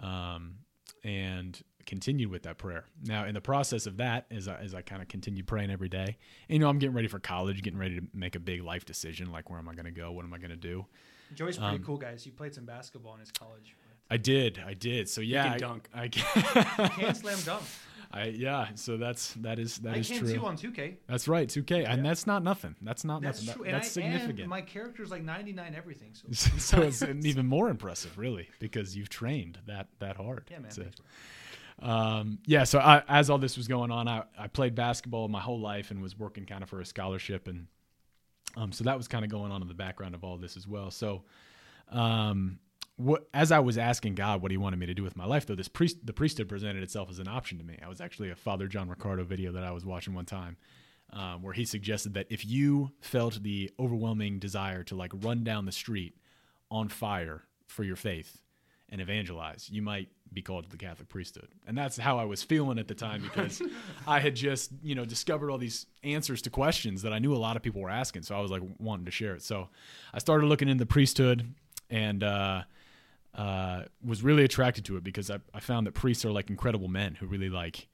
Um, 0.00 0.60
and 1.04 1.60
continued 1.88 2.30
with 2.30 2.44
that 2.44 2.58
prayer. 2.58 2.84
Now, 3.04 3.24
in 3.24 3.34
the 3.34 3.40
process 3.40 3.86
of 3.86 3.96
that, 3.96 4.26
as 4.30 4.46
I, 4.46 4.56
as 4.60 4.74
I 4.74 4.82
kind 4.82 5.02
of 5.02 5.08
continued 5.08 5.46
praying 5.48 5.70
every 5.72 5.88
day, 5.88 6.04
and, 6.48 6.54
you 6.54 6.58
know, 6.60 6.68
I'm 6.68 6.78
getting 6.78 6.94
ready 6.94 7.08
for 7.08 7.18
college, 7.18 7.62
getting 7.62 7.78
ready 7.80 7.98
to 7.98 8.06
make 8.14 8.36
a 8.36 8.40
big 8.40 8.62
life 8.62 8.84
decision, 8.84 9.32
like 9.32 9.50
where 9.50 9.58
am 9.58 9.68
I 9.68 9.74
going 9.74 9.86
to 9.86 9.90
go, 9.90 10.12
what 10.12 10.24
am 10.24 10.32
I 10.32 10.38
going 10.38 10.50
to 10.50 10.56
do? 10.56 10.86
Joey's 11.34 11.58
pretty 11.58 11.76
Um, 11.76 11.82
cool, 11.82 11.96
guys. 11.96 12.22
He 12.22 12.30
played 12.30 12.54
some 12.54 12.64
basketball 12.66 13.14
in 13.14 13.20
his 13.20 13.32
college. 13.32 13.74
I 14.10 14.16
did, 14.16 14.62
I 14.64 14.74
did. 14.74 15.08
So 15.08 15.20
yeah, 15.20 15.44
can 15.44 15.52
I, 15.52 15.58
dunk. 15.58 15.88
I, 15.94 16.08
Can't 16.88 17.16
slam 17.16 17.38
dunk. 17.44 17.62
I 18.10 18.24
yeah. 18.28 18.68
So 18.74 18.96
that's 18.96 19.34
that 19.34 19.58
is 19.58 19.76
that 19.78 19.94
I 19.94 19.98
is 19.98 20.08
can 20.08 20.20
true. 20.20 20.32
too 20.32 20.46
on 20.46 20.56
2K. 20.56 20.94
That's 21.06 21.28
right, 21.28 21.46
2K, 21.46 21.86
and 21.86 22.02
that's 22.02 22.26
not 22.26 22.42
nothing. 22.42 22.74
That's 22.80 23.04
not 23.04 23.20
That's 23.20 23.42
nothing. 23.44 23.54
true. 23.62 23.64
That- 23.70 23.72
that's 23.72 23.88
I, 23.88 24.00
significant. 24.00 24.40
And 24.40 24.48
my 24.48 24.62
character's 24.62 25.10
like 25.10 25.22
99 25.22 25.74
everything. 25.74 26.14
So 26.14 26.28
so 26.58 26.80
it's 26.80 27.02
even 27.02 27.46
more 27.46 27.68
impressive, 27.68 28.16
really, 28.16 28.48
because 28.60 28.96
you've 28.96 29.10
trained 29.10 29.58
that 29.66 29.88
that 29.98 30.16
hard. 30.16 30.44
yeah, 30.50 30.58
man. 30.60 30.70
to- 30.70 30.80
thanks, 30.84 30.96
bro. 30.96 31.06
Um, 31.80 32.38
yeah, 32.46 32.64
so 32.64 32.78
I, 32.78 33.02
as 33.08 33.30
all 33.30 33.38
this 33.38 33.56
was 33.56 33.68
going 33.68 33.90
on, 33.90 34.08
I, 34.08 34.24
I 34.38 34.48
played 34.48 34.74
basketball 34.74 35.28
my 35.28 35.40
whole 35.40 35.60
life 35.60 35.90
and 35.90 36.02
was 36.02 36.18
working 36.18 36.44
kind 36.44 36.62
of 36.62 36.68
for 36.68 36.80
a 36.80 36.86
scholarship, 36.86 37.46
and 37.46 37.66
um, 38.56 38.72
so 38.72 38.84
that 38.84 38.96
was 38.96 39.06
kind 39.06 39.24
of 39.24 39.30
going 39.30 39.52
on 39.52 39.62
in 39.62 39.68
the 39.68 39.74
background 39.74 40.14
of 40.14 40.24
all 40.24 40.36
this 40.36 40.56
as 40.56 40.66
well. 40.66 40.90
So, 40.90 41.22
um, 41.90 42.58
what 42.96 43.28
as 43.32 43.52
I 43.52 43.60
was 43.60 43.78
asking 43.78 44.16
God 44.16 44.42
what 44.42 44.50
He 44.50 44.56
wanted 44.56 44.78
me 44.78 44.86
to 44.86 44.94
do 44.94 45.04
with 45.04 45.16
my 45.16 45.24
life, 45.24 45.46
though, 45.46 45.54
this 45.54 45.68
priest 45.68 46.04
the 46.04 46.12
priesthood 46.12 46.48
presented 46.48 46.82
itself 46.82 47.10
as 47.10 47.20
an 47.20 47.28
option 47.28 47.58
to 47.58 47.64
me. 47.64 47.78
I 47.84 47.88
was 47.88 48.00
actually 48.00 48.30
a 48.30 48.36
Father 48.36 48.66
John 48.66 48.88
Riccardo 48.88 49.24
video 49.24 49.52
that 49.52 49.64
I 49.64 49.70
was 49.70 49.84
watching 49.84 50.14
one 50.14 50.26
time. 50.26 50.56
Um, 51.10 51.40
where 51.40 51.54
he 51.54 51.64
suggested 51.64 52.12
that 52.14 52.26
if 52.28 52.44
you 52.44 52.90
felt 53.00 53.42
the 53.42 53.70
overwhelming 53.80 54.38
desire 54.38 54.82
to 54.84 54.94
like 54.94 55.10
run 55.22 55.42
down 55.42 55.64
the 55.64 55.72
street 55.72 56.14
on 56.70 56.90
fire 56.90 57.44
for 57.66 57.82
your 57.82 57.96
faith 57.96 58.42
and 58.90 59.00
evangelize, 59.00 59.68
you 59.70 59.82
might 59.82 60.08
be 60.32 60.42
called 60.42 60.64
to 60.64 60.70
the 60.70 60.76
Catholic 60.76 61.08
priesthood. 61.08 61.48
And 61.66 61.76
that's 61.76 61.96
how 61.96 62.18
I 62.18 62.24
was 62.24 62.42
feeling 62.42 62.78
at 62.78 62.88
the 62.88 62.94
time 62.94 63.22
because 63.22 63.62
I 64.06 64.20
had 64.20 64.34
just, 64.34 64.70
you 64.82 64.94
know, 64.94 65.04
discovered 65.04 65.50
all 65.50 65.58
these 65.58 65.86
answers 66.02 66.42
to 66.42 66.50
questions 66.50 67.02
that 67.02 67.12
I 67.12 67.18
knew 67.18 67.34
a 67.34 67.36
lot 67.38 67.56
of 67.56 67.62
people 67.62 67.80
were 67.80 67.90
asking. 67.90 68.22
So 68.22 68.36
I 68.36 68.40
was 68.40 68.50
like 68.50 68.62
wanting 68.78 69.06
to 69.06 69.10
share 69.10 69.34
it. 69.34 69.42
So 69.42 69.68
I 70.12 70.18
started 70.18 70.46
looking 70.46 70.68
into 70.68 70.82
the 70.82 70.86
priesthood 70.86 71.54
and 71.90 72.22
uh, 72.22 72.62
uh, 73.34 73.82
was 74.04 74.22
really 74.22 74.44
attracted 74.44 74.84
to 74.86 74.96
it 74.96 75.04
because 75.04 75.30
I, 75.30 75.38
I 75.54 75.60
found 75.60 75.86
that 75.86 75.92
priests 75.92 76.24
are 76.24 76.32
like 76.32 76.50
incredible 76.50 76.88
men 76.88 77.14
who 77.14 77.26
really 77.26 77.50
like 77.50 77.88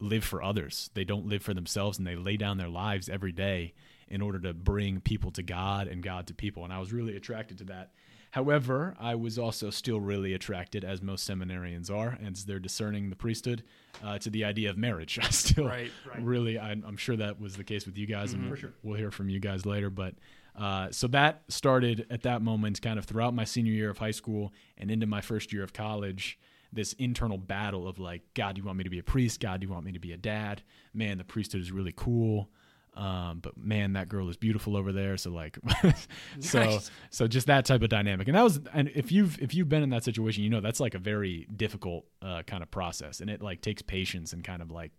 live 0.00 0.24
for 0.24 0.42
others. 0.42 0.90
They 0.94 1.04
don't 1.04 1.26
live 1.26 1.42
for 1.42 1.54
themselves 1.54 1.98
and 1.98 2.06
they 2.06 2.16
lay 2.16 2.36
down 2.36 2.56
their 2.56 2.68
lives 2.68 3.08
every 3.08 3.32
day 3.32 3.74
in 4.08 4.22
order 4.22 4.38
to 4.40 4.52
bring 4.52 5.00
people 5.00 5.30
to 5.32 5.42
God 5.42 5.86
and 5.86 6.02
God 6.02 6.26
to 6.26 6.34
people. 6.34 6.64
And 6.64 6.72
I 6.72 6.78
was 6.78 6.92
really 6.92 7.16
attracted 7.16 7.58
to 7.58 7.64
that. 7.64 7.92
However, 8.32 8.94
I 9.00 9.16
was 9.16 9.38
also 9.38 9.70
still 9.70 10.00
really 10.00 10.34
attracted, 10.34 10.84
as 10.84 11.02
most 11.02 11.28
seminarians 11.28 11.90
are, 11.90 12.16
as 12.24 12.44
they're 12.44 12.60
discerning 12.60 13.10
the 13.10 13.16
priesthood, 13.16 13.64
uh, 14.04 14.18
to 14.20 14.30
the 14.30 14.44
idea 14.44 14.70
of 14.70 14.78
marriage. 14.78 15.18
I 15.22 15.28
still 15.30 15.66
Right, 15.66 15.90
right. 16.08 16.22
really, 16.22 16.58
I'm, 16.58 16.84
I'm 16.86 16.96
sure 16.96 17.16
that 17.16 17.40
was 17.40 17.56
the 17.56 17.64
case 17.64 17.86
with 17.86 17.98
you 17.98 18.06
guys, 18.06 18.32
and 18.32 18.48
For 18.48 18.56
sure. 18.56 18.72
we'll 18.82 18.96
hear 18.96 19.10
from 19.10 19.28
you 19.30 19.40
guys 19.40 19.66
later. 19.66 19.90
But 19.90 20.14
uh, 20.56 20.90
so 20.92 21.08
that 21.08 21.42
started 21.48 22.06
at 22.10 22.22
that 22.22 22.40
moment, 22.42 22.80
kind 22.80 22.98
of 22.98 23.04
throughout 23.04 23.34
my 23.34 23.44
senior 23.44 23.72
year 23.72 23.90
of 23.90 23.98
high 23.98 24.10
school 24.12 24.52
and 24.78 24.90
into 24.90 25.06
my 25.06 25.20
first 25.20 25.52
year 25.52 25.62
of 25.64 25.72
college. 25.72 26.38
This 26.72 26.92
internal 26.94 27.36
battle 27.36 27.88
of 27.88 27.98
like, 27.98 28.22
God, 28.34 28.54
do 28.54 28.60
you 28.60 28.64
want 28.64 28.78
me 28.78 28.84
to 28.84 28.90
be 28.90 29.00
a 29.00 29.02
priest? 29.02 29.40
God, 29.40 29.60
do 29.60 29.66
you 29.66 29.72
want 29.72 29.84
me 29.84 29.90
to 29.90 29.98
be 29.98 30.12
a 30.12 30.16
dad? 30.16 30.62
Man, 30.94 31.18
the 31.18 31.24
priesthood 31.24 31.60
is 31.62 31.72
really 31.72 31.92
cool. 31.96 32.48
Um, 32.94 33.38
but 33.40 33.56
man, 33.56 33.92
that 33.94 34.08
girl 34.08 34.28
is 34.28 34.36
beautiful 34.36 34.76
over 34.76 34.92
there. 34.92 35.16
So 35.16 35.30
like, 35.30 35.58
so 36.40 36.60
Nice. 36.60 36.90
so 37.10 37.26
just 37.28 37.46
that 37.46 37.64
type 37.64 37.82
of 37.82 37.88
dynamic. 37.88 38.28
And 38.28 38.36
that 38.36 38.42
was, 38.42 38.60
and 38.74 38.90
if 38.94 39.12
you've 39.12 39.40
if 39.40 39.54
you've 39.54 39.68
been 39.68 39.82
in 39.82 39.90
that 39.90 40.04
situation, 40.04 40.42
you 40.44 40.50
know 40.50 40.60
that's 40.60 40.80
like 40.80 40.94
a 40.94 40.98
very 40.98 41.46
difficult 41.56 42.04
uh, 42.20 42.42
kind 42.46 42.62
of 42.62 42.70
process, 42.70 43.20
and 43.20 43.30
it 43.30 43.40
like 43.40 43.60
takes 43.62 43.80
patience 43.82 44.32
and 44.32 44.42
kind 44.44 44.60
of 44.60 44.70
like 44.70 44.90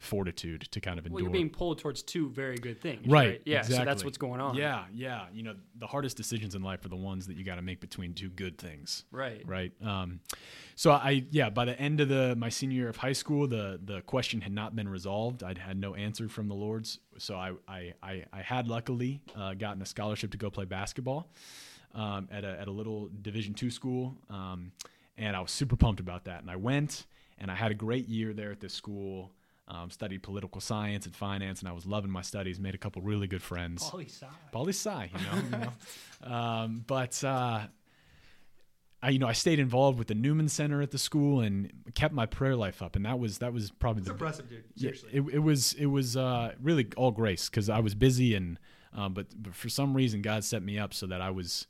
fortitude 0.00 0.62
to 0.72 0.80
kind 0.80 0.98
of 0.98 1.06
endure. 1.06 1.16
Well, 1.16 1.22
you're 1.22 1.30
being 1.30 1.50
pulled 1.50 1.78
towards 1.78 2.02
two 2.02 2.30
very 2.30 2.56
good 2.56 2.80
things. 2.80 3.06
Right, 3.06 3.40
Yeah. 3.44 3.62
So 3.62 3.84
that's 3.84 4.04
what's 4.04 4.18
going 4.18 4.40
on. 4.40 4.56
Yeah, 4.56 4.84
yeah. 4.92 5.26
You 5.32 5.42
know, 5.42 5.54
the 5.78 5.86
hardest 5.86 6.16
decisions 6.16 6.54
in 6.54 6.62
life 6.62 6.84
are 6.84 6.88
the 6.88 6.96
ones 6.96 7.26
that 7.26 7.36
you 7.36 7.44
got 7.44 7.56
to 7.56 7.62
make 7.62 7.80
between 7.80 8.14
two 8.14 8.30
good 8.30 8.58
things. 8.58 9.04
Right. 9.12 9.42
Right. 9.46 9.72
Um, 9.84 10.20
so 10.74 10.90
I, 10.92 11.26
yeah, 11.30 11.50
by 11.50 11.66
the 11.66 11.78
end 11.78 12.00
of 12.00 12.08
the 12.08 12.34
my 12.36 12.48
senior 12.48 12.76
year 12.76 12.88
of 12.88 12.96
high 12.96 13.12
school, 13.12 13.46
the 13.46 13.78
the 13.84 14.00
question 14.00 14.40
had 14.40 14.52
not 14.52 14.74
been 14.74 14.88
resolved. 14.88 15.42
I'd 15.42 15.58
had 15.58 15.78
no 15.78 15.94
answer 15.94 16.28
from 16.28 16.48
the 16.48 16.54
Lords. 16.54 16.98
So 17.18 17.36
I 17.36 17.52
I 17.68 17.92
I, 18.02 18.24
I 18.32 18.40
had 18.40 18.66
luckily 18.66 19.20
uh, 19.36 19.52
gotten 19.54 19.82
a 19.82 19.86
scholarship 19.86 20.30
to 20.32 20.38
go 20.38 20.50
play 20.50 20.64
basketball 20.64 21.30
um, 21.94 22.28
at 22.30 22.44
a 22.44 22.58
at 22.58 22.68
a 22.68 22.70
little 22.70 23.10
Division 23.20 23.52
two 23.52 23.70
school, 23.70 24.16
um, 24.30 24.72
and 25.18 25.36
I 25.36 25.40
was 25.40 25.50
super 25.50 25.76
pumped 25.76 26.00
about 26.00 26.24
that. 26.24 26.40
And 26.40 26.50
I 26.50 26.56
went, 26.56 27.04
and 27.38 27.50
I 27.50 27.54
had 27.54 27.70
a 27.70 27.74
great 27.74 28.08
year 28.08 28.32
there 28.32 28.50
at 28.50 28.60
this 28.60 28.72
school. 28.72 29.32
Um, 29.72 29.88
studied 29.88 30.24
political 30.24 30.60
science 30.60 31.06
and 31.06 31.14
finance, 31.14 31.60
and 31.60 31.68
I 31.68 31.72
was 31.72 31.86
loving 31.86 32.10
my 32.10 32.22
studies. 32.22 32.58
Made 32.58 32.74
a 32.74 32.78
couple 32.78 33.02
really 33.02 33.28
good 33.28 33.40
friends. 33.42 33.88
Poli 33.88 34.06
sci. 34.06 34.26
Poli 34.50 34.72
sci, 34.72 35.10
you 35.14 35.26
know. 35.26 35.42
you 35.44 35.64
know. 35.64 35.72
Um, 36.34 36.84
but 36.86 37.22
uh, 37.22 37.60
I, 39.02 39.10
you 39.10 39.18
know, 39.18 39.28
I 39.28 39.32
stayed 39.32 39.58
involved 39.58 39.98
with 39.98 40.08
the 40.08 40.14
Newman 40.14 40.48
Center 40.48 40.82
at 40.82 40.90
the 40.90 40.98
school 40.98 41.40
and 41.40 41.72
kept 41.94 42.12
my 42.12 42.26
prayer 42.26 42.56
life 42.56 42.82
up, 42.82 42.96
and 42.96 43.06
that 43.06 43.18
was 43.18 43.38
that 43.38 43.52
was 43.52 43.70
probably 43.70 44.00
It's 44.00 44.08
the 44.08 44.12
impressive, 44.14 44.48
dude. 44.48 44.64
yeah, 44.74 44.90
it, 45.12 45.22
it 45.32 45.38
was 45.38 45.72
it 45.74 45.86
was 45.86 46.16
uh, 46.16 46.52
really 46.60 46.88
all 46.96 47.10
grace 47.12 47.48
because 47.48 47.70
I 47.70 47.78
was 47.78 47.94
busy 47.94 48.34
and 48.34 48.58
um, 48.92 49.14
but, 49.14 49.26
but 49.40 49.54
for 49.54 49.68
some 49.68 49.94
reason 49.94 50.20
God 50.20 50.42
set 50.44 50.62
me 50.64 50.78
up 50.78 50.92
so 50.92 51.06
that 51.06 51.20
I 51.20 51.30
was 51.30 51.66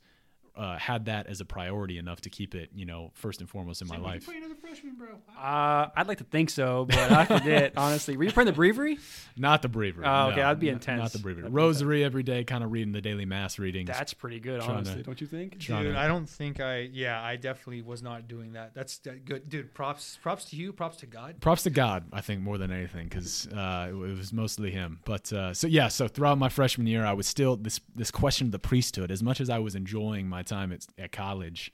uh, 0.55 0.77
had 0.77 1.05
that 1.05 1.27
as 1.27 1.39
a 1.41 1.45
priority 1.45 1.97
enough 1.97 2.21
to 2.21 2.29
keep 2.29 2.53
it 2.55 2.69
you 2.75 2.85
know 2.85 3.11
first 3.13 3.39
and 3.39 3.49
foremost 3.49 3.81
in 3.81 3.87
my 3.87 3.95
Sam, 3.95 4.03
you 4.03 4.07
life. 4.09 4.25
play 4.25 4.37
another 4.37 4.55
freshman, 4.55 4.95
bro. 4.95 5.07
Uh, 5.37 5.89
I'd 5.95 6.07
like 6.07 6.17
to 6.19 6.23
think 6.25 6.49
so, 6.49 6.85
but 6.85 6.97
I 7.11 7.25
forget 7.25 7.73
honestly. 7.77 8.17
Were 8.17 8.23
you 8.25 8.31
playing 8.31 8.47
the 8.47 8.53
breviary? 8.53 8.97
Not 9.37 9.61
the 9.61 9.69
breviary. 9.69 10.05
Oh, 10.07 10.27
okay, 10.27 10.37
no, 10.37 10.41
that'd 10.43 10.59
be 10.59 10.69
n- 10.69 10.75
intense. 10.75 10.99
Not 11.01 11.11
the 11.13 11.19
breviary. 11.19 11.43
That'd 11.43 11.55
Rosary 11.55 12.03
every 12.03 12.23
day, 12.23 12.43
kind 12.43 12.63
of 12.63 12.71
reading 12.71 12.91
the 12.91 13.01
daily 13.01 13.25
mass 13.25 13.57
readings. 13.59 13.87
That's 13.87 14.13
pretty 14.13 14.39
good, 14.39 14.61
honestly. 14.61 14.97
to- 14.97 15.03
Don't 15.03 15.21
you 15.21 15.27
think? 15.27 15.57
Dude, 15.59 15.67
to- 15.67 15.97
I 15.97 16.07
don't 16.07 16.27
think 16.29 16.59
I. 16.59 16.79
Yeah, 16.91 17.21
I 17.21 17.35
definitely 17.37 17.81
was 17.81 18.03
not 18.03 18.27
doing 18.27 18.53
that. 18.53 18.73
That's 18.73 18.97
that 18.99 19.25
good, 19.25 19.49
dude. 19.49 19.73
Props, 19.73 20.17
props 20.21 20.45
to 20.45 20.55
you. 20.55 20.73
Props 20.73 20.97
to 20.97 21.05
God. 21.05 21.39
props 21.39 21.63
to 21.63 21.69
God, 21.69 22.05
I 22.13 22.21
think 22.21 22.41
more 22.41 22.57
than 22.57 22.71
anything, 22.71 23.07
because 23.07 23.47
uh, 23.47 23.87
it, 23.89 23.93
it 23.93 24.17
was 24.17 24.33
mostly 24.33 24.71
him. 24.71 24.99
But 25.05 25.31
uh, 25.31 25.53
so 25.53 25.67
yeah, 25.67 25.87
so 25.87 26.07
throughout 26.07 26.37
my 26.37 26.49
freshman 26.49 26.87
year, 26.87 27.05
I 27.05 27.13
was 27.13 27.25
still 27.27 27.55
this 27.55 27.79
this 27.95 28.11
question 28.11 28.47
of 28.47 28.51
the 28.51 28.59
priesthood. 28.59 29.11
As 29.11 29.23
much 29.23 29.39
as 29.41 29.49
I 29.49 29.59
was 29.59 29.75
enjoying 29.75 30.27
my 30.27 30.40
time 30.43 30.71
at, 30.71 30.85
at 30.97 31.11
college, 31.11 31.73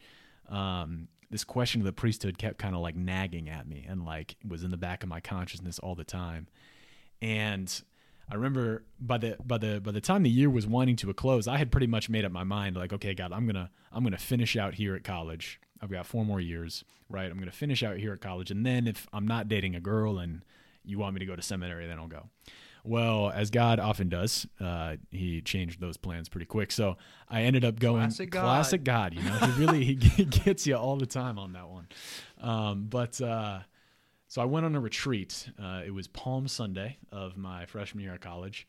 um, 0.49 1.07
this 1.29 1.43
question 1.43 1.81
of 1.81 1.85
the 1.85 1.93
priesthood 1.93 2.37
kept 2.37 2.57
kind 2.57 2.75
of 2.75 2.81
like 2.81 2.95
nagging 2.95 3.49
at 3.49 3.67
me 3.67 3.85
and 3.87 4.05
like 4.05 4.35
was 4.47 4.63
in 4.63 4.71
the 4.71 4.77
back 4.77 5.03
of 5.03 5.09
my 5.09 5.19
consciousness 5.19 5.79
all 5.79 5.95
the 5.95 6.03
time. 6.03 6.47
And 7.21 7.81
I 8.29 8.35
remember 8.35 8.83
by 8.99 9.17
the 9.17 9.37
by 9.45 9.57
the 9.57 9.79
by 9.81 9.91
the 9.91 10.01
time 10.01 10.23
the 10.23 10.29
year 10.29 10.49
was 10.49 10.67
winding 10.67 10.97
to 10.97 11.09
a 11.09 11.13
close, 11.13 11.47
I 11.47 11.57
had 11.57 11.71
pretty 11.71 11.87
much 11.87 12.09
made 12.09 12.25
up 12.25 12.31
my 12.31 12.43
mind. 12.43 12.75
Like, 12.75 12.93
okay, 12.93 13.13
God, 13.13 13.31
I'm 13.31 13.45
gonna 13.45 13.69
I'm 13.91 14.03
gonna 14.03 14.17
finish 14.17 14.55
out 14.57 14.75
here 14.75 14.95
at 14.95 15.03
college. 15.03 15.59
I've 15.81 15.91
got 15.91 16.05
four 16.05 16.25
more 16.25 16.39
years, 16.39 16.83
right? 17.09 17.29
I'm 17.29 17.39
gonna 17.39 17.51
finish 17.51 17.83
out 17.83 17.97
here 17.97 18.13
at 18.13 18.21
college, 18.21 18.51
and 18.51 18.65
then 18.65 18.87
if 18.87 19.07
I'm 19.13 19.27
not 19.27 19.47
dating 19.47 19.75
a 19.75 19.79
girl 19.79 20.19
and 20.19 20.43
you 20.83 20.99
want 20.99 21.13
me 21.13 21.19
to 21.19 21.25
go 21.25 21.35
to 21.35 21.41
seminary, 21.41 21.87
then 21.87 21.99
I'll 21.99 22.07
go. 22.07 22.29
Well, 22.87 23.29
as 23.29 23.49
God 23.49 23.79
often 23.79 24.07
does, 24.07 24.47
uh, 24.61 24.95
he 25.11 25.41
changed 25.41 25.81
those 25.81 25.97
plans 25.97 26.29
pretty 26.29 26.45
quick. 26.45 26.71
So 26.71 26.97
I 27.29 27.43
ended 27.43 27.65
up 27.65 27.79
going 27.79 28.03
Classic 28.03 28.29
God. 28.29 28.43
classic 28.43 28.83
God. 28.83 29.13
You 29.13 29.23
know, 29.23 29.33
he 29.33 29.51
really 29.59 29.83
he, 29.95 30.25
gets 30.25 30.65
you 30.65 30.75
all 30.75 30.95
the 30.95 31.05
time 31.05 31.37
on 31.37 31.53
that 31.53 31.67
one. 31.69 31.87
Um, 32.39 32.85
but 32.89 33.19
uh, 33.19 33.59
so 34.27 34.41
I 34.41 34.45
went 34.45 34.65
on 34.65 34.75
a 34.75 34.79
retreat. 34.79 35.49
Uh, 35.61 35.81
it 35.85 35.91
was 35.91 36.07
Palm 36.07 36.47
Sunday 36.47 36.97
of 37.11 37.37
my 37.37 37.65
freshman 37.65 38.03
year 38.03 38.13
at 38.13 38.21
college. 38.21 38.67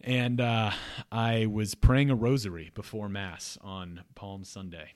And 0.00 0.40
uh, 0.40 0.72
I 1.12 1.46
was 1.46 1.74
praying 1.74 2.10
a 2.10 2.14
rosary 2.14 2.70
before 2.74 3.08
Mass 3.08 3.56
on 3.60 4.02
Palm 4.14 4.44
Sunday. 4.44 4.94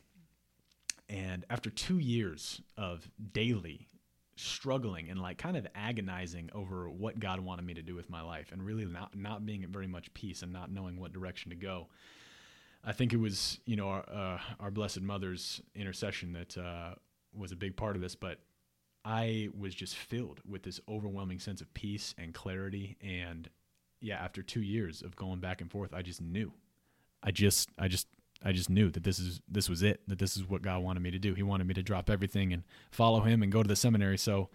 And 1.08 1.44
after 1.49 1.70
two 1.70 1.99
years 1.99 2.61
of 2.76 3.08
daily 3.32 3.87
struggling 4.37 5.09
and 5.09 5.21
like 5.21 5.38
kind 5.38 5.57
of 5.57 5.66
agonizing 5.75 6.50
over 6.55 6.88
what 6.90 7.19
God 7.19 7.40
wanted 7.40 7.64
me 7.64 7.75
to 7.75 7.83
do 7.83 7.95
with 7.95 8.11
my 8.11 8.23
life 8.23 8.52
and 8.52 8.62
really 8.62 8.85
not, 8.85 9.16
not 9.16 9.47
being 9.47 9.64
at 9.64 9.71
very 9.71 9.87
much 9.87 10.12
peace 10.14 10.43
and 10.43 10.52
not 10.52 10.71
knowing 10.71 11.00
what 11.00 11.12
direction 11.12 11.50
to 11.50 11.57
go, 11.57 11.88
I 12.85 12.93
think 12.93 13.12
it 13.12 13.16
was, 13.16 13.59
you 13.66 13.76
know, 13.76 13.88
our, 13.88 14.05
uh, 14.09 14.38
our 14.61 14.71
Blessed 14.71 15.00
Mother's 15.00 15.61
intercession 15.75 16.33
that 16.35 16.57
uh, 16.57 16.95
was 17.35 17.50
a 17.50 17.57
big 17.57 17.76
part 17.76 17.97
of 17.97 18.02
this. 18.02 18.14
But 18.14 18.38
I 19.05 19.49
was 19.59 19.75
just 19.75 19.97
filled 19.97 20.40
with 20.49 20.62
this 20.62 20.81
overwhelming 20.88 21.40
sense 21.40 21.61
of 21.61 21.73
peace 21.75 22.14
and 22.19 22.33
clarity. 22.33 22.97
And 23.00 23.49
yeah, 24.00 24.16
after 24.16 24.43
two 24.43 24.62
years 24.62 25.02
of 25.02 25.16
going 25.16 25.40
back 25.40 25.61
and 25.61 25.71
forth, 25.71 25.95
I 25.95 26.02
just 26.02 26.21
knew. 26.21 26.52
I 27.23 27.31
just, 27.31 27.71
I 27.78 27.88
just, 27.88 28.07
I 28.47 28.53
just 28.53 28.71
knew 28.71 28.91
that 28.91 29.03
this 29.03 29.19
is 29.19 29.41
this 29.49 29.69
was 29.69 29.83
it. 29.83 30.00
That 30.07 30.21
this 30.21 30.37
is 30.37 30.49
what 30.49 30.62
God 30.62 30.83
wanted 30.83 31.00
me 31.00 31.11
to 31.11 31.19
do. 31.19 31.35
He 31.35 31.43
wanted 31.43 31.67
me 31.67 31.75
to 31.75 31.83
drop 31.83 32.09
everything 32.09 32.53
and 32.53 32.62
follow 32.93 33.21
Him 33.21 33.43
and 33.43 33.50
go 33.50 33.62
to 33.62 33.69
the 33.69 33.75
seminary. 33.75 34.17
So 34.19 34.50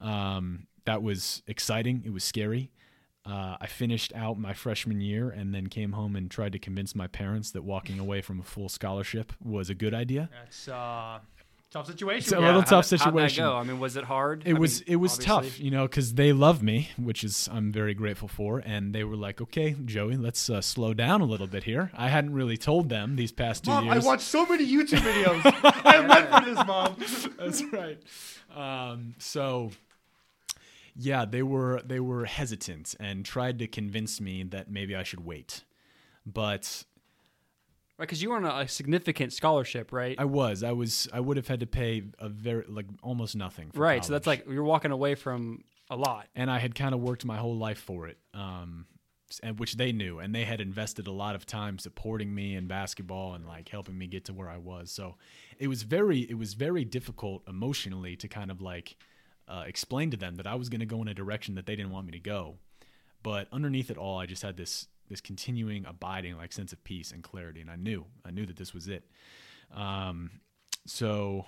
um, 0.00 0.66
that 0.86 1.02
was 1.02 1.42
exciting. 1.46 2.02
It 2.06 2.12
was 2.12 2.24
scary. 2.24 2.70
Uh, 3.26 3.56
I 3.60 3.66
finished 3.66 4.12
out 4.14 4.38
my 4.38 4.54
freshman 4.54 5.00
year 5.00 5.28
and 5.30 5.52
then 5.52 5.66
came 5.66 5.92
home 5.92 6.14
and 6.14 6.30
tried 6.30 6.52
to 6.52 6.58
convince 6.60 6.94
my 6.94 7.08
parents 7.08 7.50
that 7.50 7.62
walking 7.62 7.98
away 7.98 8.22
from 8.22 8.38
a 8.40 8.44
full 8.44 8.68
scholarship 8.68 9.32
was 9.44 9.68
a 9.68 9.74
good 9.74 9.92
idea. 9.92 10.30
That's 10.32 10.68
uh, 10.68 11.18
tough 11.70 11.86
situation. 11.86 12.18
It's 12.18 12.32
a 12.32 12.36
bro. 12.36 12.44
little 12.44 12.60
how'd 12.62 12.68
tough 12.68 12.88
that- 12.88 13.00
how'd 13.00 13.14
that 13.14 13.30
situation. 13.30 13.44
go? 13.44 13.56
I 13.56 13.62
mean, 13.64 13.78
was 13.80 13.96
it 13.96 14.04
hard? 14.04 14.42
It 14.46 14.56
I 14.56 14.58
was 14.58 14.80
mean, 14.80 14.92
it 14.92 14.96
was 14.96 15.18
tough, 15.18 15.58
you 15.60 15.70
know, 15.70 15.82
because 15.86 16.14
they 16.14 16.32
love 16.32 16.62
me, 16.62 16.90
which 16.96 17.24
is 17.24 17.48
I'm 17.52 17.72
very 17.72 17.94
grateful 17.94 18.28
for, 18.28 18.58
and 18.60 18.94
they 18.94 19.04
were 19.04 19.16
like, 19.16 19.40
"Okay, 19.40 19.76
Joey, 19.84 20.16
let's 20.16 20.48
uh, 20.48 20.60
slow 20.60 20.94
down 20.94 21.20
a 21.20 21.24
little 21.26 21.46
bit 21.46 21.64
here." 21.64 21.90
I 21.94 22.08
hadn't 22.08 22.32
really 22.32 22.56
told 22.56 22.88
them 22.88 23.16
these 23.16 23.32
past 23.32 23.64
two 23.64 23.70
Mom, 23.70 23.88
I 23.88 23.98
watched 23.98 24.22
so 24.22 24.46
many 24.46 24.66
YouTube 24.66 25.00
videos. 25.00 25.40
I 25.84 26.06
meant 26.06 26.30
for 26.30 26.44
this, 26.44 26.66
mom. 26.66 26.96
That's 27.38 27.62
right. 27.72 27.98
Um, 28.54 29.14
so, 29.18 29.70
yeah, 30.94 31.24
they 31.26 31.42
were 31.42 31.82
they 31.84 32.00
were 32.00 32.24
hesitant 32.24 32.94
and 32.98 33.24
tried 33.24 33.58
to 33.58 33.66
convince 33.66 34.20
me 34.20 34.42
that 34.44 34.70
maybe 34.70 34.96
I 34.96 35.02
should 35.02 35.24
wait. 35.24 35.64
But 36.24 36.84
Right, 37.98 38.06
because 38.06 38.22
you 38.22 38.30
were 38.30 38.36
on 38.36 38.44
a, 38.44 38.60
a 38.64 38.68
significant 38.68 39.32
scholarship, 39.32 39.90
right? 39.92 40.16
I 40.18 40.26
was 40.26 40.62
I 40.62 40.72
was 40.72 41.08
I 41.12 41.20
would 41.20 41.36
have 41.38 41.48
had 41.48 41.60
to 41.60 41.66
pay 41.66 42.02
a 42.18 42.28
very 42.28 42.64
like 42.68 42.86
almost 43.02 43.34
nothing. 43.36 43.70
For 43.70 43.80
right. 43.80 44.04
So 44.04 44.12
that's 44.12 44.24
college. 44.26 44.40
like 44.46 44.52
you're 44.54 44.64
walking 44.64 44.90
away 44.90 45.14
from 45.14 45.64
a 45.88 45.96
lot. 45.96 46.28
and 46.34 46.50
I 46.50 46.58
had 46.58 46.74
kind 46.74 46.94
of 46.94 47.00
worked 47.00 47.24
my 47.24 47.36
whole 47.38 47.56
life 47.56 47.78
for 47.78 48.06
it, 48.08 48.18
um, 48.34 48.86
s- 49.30 49.40
and 49.42 49.58
which 49.58 49.76
they 49.76 49.92
knew, 49.92 50.18
and 50.18 50.34
they 50.34 50.44
had 50.44 50.60
invested 50.60 51.06
a 51.06 51.12
lot 51.12 51.34
of 51.36 51.46
time 51.46 51.78
supporting 51.78 52.34
me 52.34 52.54
in 52.56 52.66
basketball 52.66 53.34
and 53.34 53.46
like 53.46 53.68
helping 53.68 53.96
me 53.96 54.06
get 54.08 54.24
to 54.26 54.34
where 54.34 54.50
I 54.50 54.58
was. 54.58 54.90
So 54.90 55.14
it 55.58 55.68
was 55.68 55.84
very, 55.84 56.20
it 56.20 56.36
was 56.36 56.54
very 56.54 56.84
difficult 56.84 57.44
emotionally 57.48 58.16
to 58.16 58.28
kind 58.28 58.50
of 58.50 58.60
like 58.60 58.96
uh, 59.48 59.62
explain 59.66 60.10
to 60.10 60.16
them 60.16 60.34
that 60.34 60.46
I 60.46 60.56
was 60.56 60.68
going 60.68 60.80
to 60.80 60.86
go 60.86 61.00
in 61.02 61.08
a 61.08 61.14
direction 61.14 61.54
that 61.54 61.66
they 61.66 61.76
didn't 61.76 61.92
want 61.92 62.06
me 62.06 62.12
to 62.12 62.18
go. 62.18 62.58
But 63.22 63.48
underneath 63.52 63.90
it 63.90 63.98
all, 63.98 64.18
I 64.18 64.26
just 64.26 64.42
had 64.42 64.56
this 64.56 64.88
this 65.08 65.20
continuing, 65.20 65.86
abiding 65.86 66.36
like 66.36 66.52
sense 66.52 66.72
of 66.72 66.82
peace 66.84 67.12
and 67.12 67.22
clarity, 67.22 67.60
and 67.60 67.70
I 67.70 67.76
knew, 67.76 68.06
I 68.24 68.30
knew 68.30 68.46
that 68.46 68.56
this 68.56 68.74
was 68.74 68.88
it. 68.88 69.04
Um, 69.74 70.30
so 70.86 71.46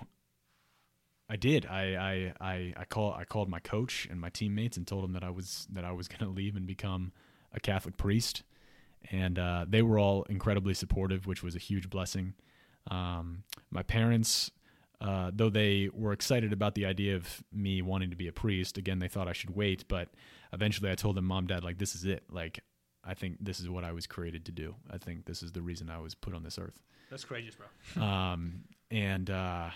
I 1.29 1.35
did. 1.35 1.65
I 1.65 2.33
I 2.41 2.47
I 2.49 2.73
I 2.75 2.85
call 2.85 3.13
I 3.13 3.23
called 3.23 3.49
my 3.49 3.59
coach 3.59 4.07
and 4.09 4.19
my 4.19 4.29
teammates 4.29 4.77
and 4.77 4.87
told 4.87 5.03
them 5.03 5.13
that 5.13 5.23
I 5.23 5.29
was 5.29 5.67
that 5.71 5.85
I 5.85 5.91
was 5.91 6.07
going 6.09 6.19
to 6.19 6.29
leave 6.29 6.55
and 6.55 6.65
become 6.65 7.11
a 7.53 7.59
Catholic 7.59 7.97
priest, 7.97 8.43
and 9.11 9.37
uh, 9.37 9.65
they 9.67 9.81
were 9.81 9.99
all 9.99 10.23
incredibly 10.23 10.73
supportive, 10.73 11.27
which 11.27 11.43
was 11.43 11.55
a 11.55 11.59
huge 11.59 11.89
blessing. 11.89 12.33
Um, 12.89 13.43
my 13.69 13.83
parents, 13.83 14.51
uh, 15.01 15.31
though 15.33 15.49
they 15.49 15.89
were 15.93 16.13
excited 16.13 16.53
about 16.53 16.75
the 16.75 16.85
idea 16.85 17.15
of 17.15 17.43
me 17.53 17.81
wanting 17.81 18.09
to 18.09 18.15
be 18.15 18.27
a 18.27 18.31
priest, 18.31 18.77
again 18.77 18.99
they 18.99 19.07
thought 19.07 19.27
I 19.27 19.33
should 19.33 19.55
wait, 19.55 19.87
but 19.87 20.09
eventually 20.53 20.91
I 20.91 20.95
told 20.95 21.15
them, 21.15 21.25
"Mom, 21.25 21.47
Dad, 21.47 21.63
like 21.63 21.77
this 21.77 21.95
is 21.95 22.05
it. 22.05 22.23
Like 22.29 22.59
I 23.03 23.13
think 23.13 23.37
this 23.39 23.59
is 23.59 23.69
what 23.69 23.83
I 23.83 23.91
was 23.91 24.07
created 24.07 24.45
to 24.45 24.51
do. 24.51 24.75
I 24.89 24.97
think 24.97 25.25
this 25.25 25.41
is 25.43 25.51
the 25.51 25.61
reason 25.61 25.89
I 25.89 25.99
was 25.99 26.15
put 26.15 26.33
on 26.33 26.43
this 26.43 26.57
earth." 26.57 26.79
That's 27.09 27.25
courageous, 27.25 27.55
bro. 27.55 28.03
um, 28.03 28.63
and 28.91 29.29
uh, 29.29 29.69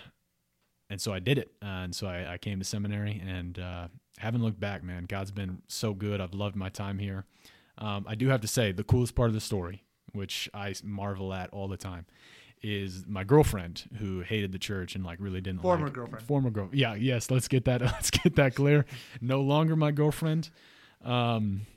and 0.89 1.01
so 1.01 1.13
I 1.13 1.19
did 1.19 1.37
it. 1.37 1.51
Uh, 1.61 1.85
and 1.85 1.95
so 1.95 2.07
I, 2.07 2.33
I 2.33 2.37
came 2.37 2.59
to 2.59 2.65
seminary 2.65 3.21
and 3.25 3.57
uh, 3.57 3.87
haven't 4.17 4.43
looked 4.43 4.59
back, 4.59 4.83
man. 4.83 5.05
God's 5.05 5.31
been 5.31 5.61
so 5.67 5.93
good. 5.93 6.21
I've 6.21 6.33
loved 6.33 6.55
my 6.55 6.69
time 6.69 6.99
here. 6.99 7.25
Um, 7.77 8.05
I 8.07 8.15
do 8.15 8.27
have 8.29 8.41
to 8.41 8.47
say, 8.47 8.71
the 8.71 8.83
coolest 8.83 9.15
part 9.15 9.29
of 9.29 9.33
the 9.33 9.41
story, 9.41 9.83
which 10.11 10.47
I 10.53 10.75
marvel 10.83 11.33
at 11.33 11.49
all 11.49 11.67
the 11.67 11.77
time, 11.77 12.05
is 12.63 13.05
my 13.07 13.23
girlfriend 13.23 13.83
who 13.99 14.21
hated 14.21 14.51
the 14.51 14.59
church 14.59 14.95
and 14.95 15.05
like 15.05 15.19
really 15.19 15.41
didn't 15.41 15.61
Former 15.61 15.85
like 15.85 15.93
girlfriend. 15.93 16.25
Former 16.25 16.49
girl. 16.49 16.69
Yeah. 16.71 16.95
Yes. 16.95 17.29
Let's 17.29 17.47
get 17.47 17.65
that. 17.65 17.81
Let's 17.81 18.09
get 18.09 18.35
that 18.37 18.55
clear. 18.55 18.85
No 19.21 19.41
longer 19.41 19.75
my 19.75 19.91
girlfriend. 19.91 20.49
Um, 21.03 21.67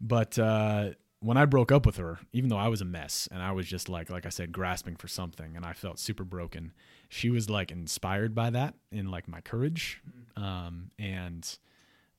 but 0.00 0.38
uh, 0.38 0.90
when 1.20 1.36
I 1.36 1.44
broke 1.44 1.72
up 1.72 1.86
with 1.86 1.96
her, 1.96 2.18
even 2.32 2.50
though 2.50 2.56
I 2.56 2.68
was 2.68 2.80
a 2.80 2.84
mess 2.84 3.28
and 3.30 3.42
I 3.42 3.52
was 3.52 3.66
just 3.66 3.88
like, 3.88 4.10
like 4.10 4.26
I 4.26 4.30
said, 4.30 4.52
grasping 4.52 4.96
for 4.96 5.08
something, 5.08 5.56
and 5.56 5.64
I 5.64 5.72
felt 5.72 5.98
super 5.98 6.24
broken, 6.24 6.72
she 7.08 7.30
was 7.30 7.48
like 7.48 7.70
inspired 7.70 8.34
by 8.34 8.50
that 8.50 8.74
in 8.92 9.10
like 9.10 9.28
my 9.28 9.40
courage, 9.40 10.00
um, 10.36 10.90
and 10.98 11.58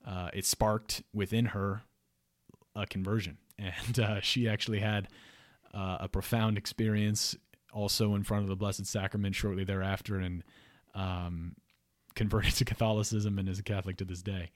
uh, 0.05 0.29
it 0.33 0.45
sparked 0.45 1.03
within 1.13 1.45
her 1.47 1.81
a 2.75 2.85
conversion, 2.85 3.37
and 3.59 3.99
uh, 3.99 4.21
she 4.21 4.47
actually 4.47 4.79
had 4.79 5.07
uh, 5.73 5.97
a 6.01 6.07
profound 6.07 6.57
experience 6.57 7.35
also 7.73 8.15
in 8.15 8.23
front 8.23 8.43
of 8.43 8.49
the 8.49 8.55
Blessed 8.55 8.85
Sacrament 8.85 9.35
shortly 9.35 9.63
thereafter, 9.63 10.17
and 10.19 10.43
um, 10.95 11.55
converted 12.15 12.53
to 12.55 12.65
Catholicism 12.65 13.37
and 13.39 13.47
is 13.47 13.59
a 13.59 13.63
Catholic 13.63 13.97
to 13.97 14.05
this 14.05 14.21
day. 14.21 14.51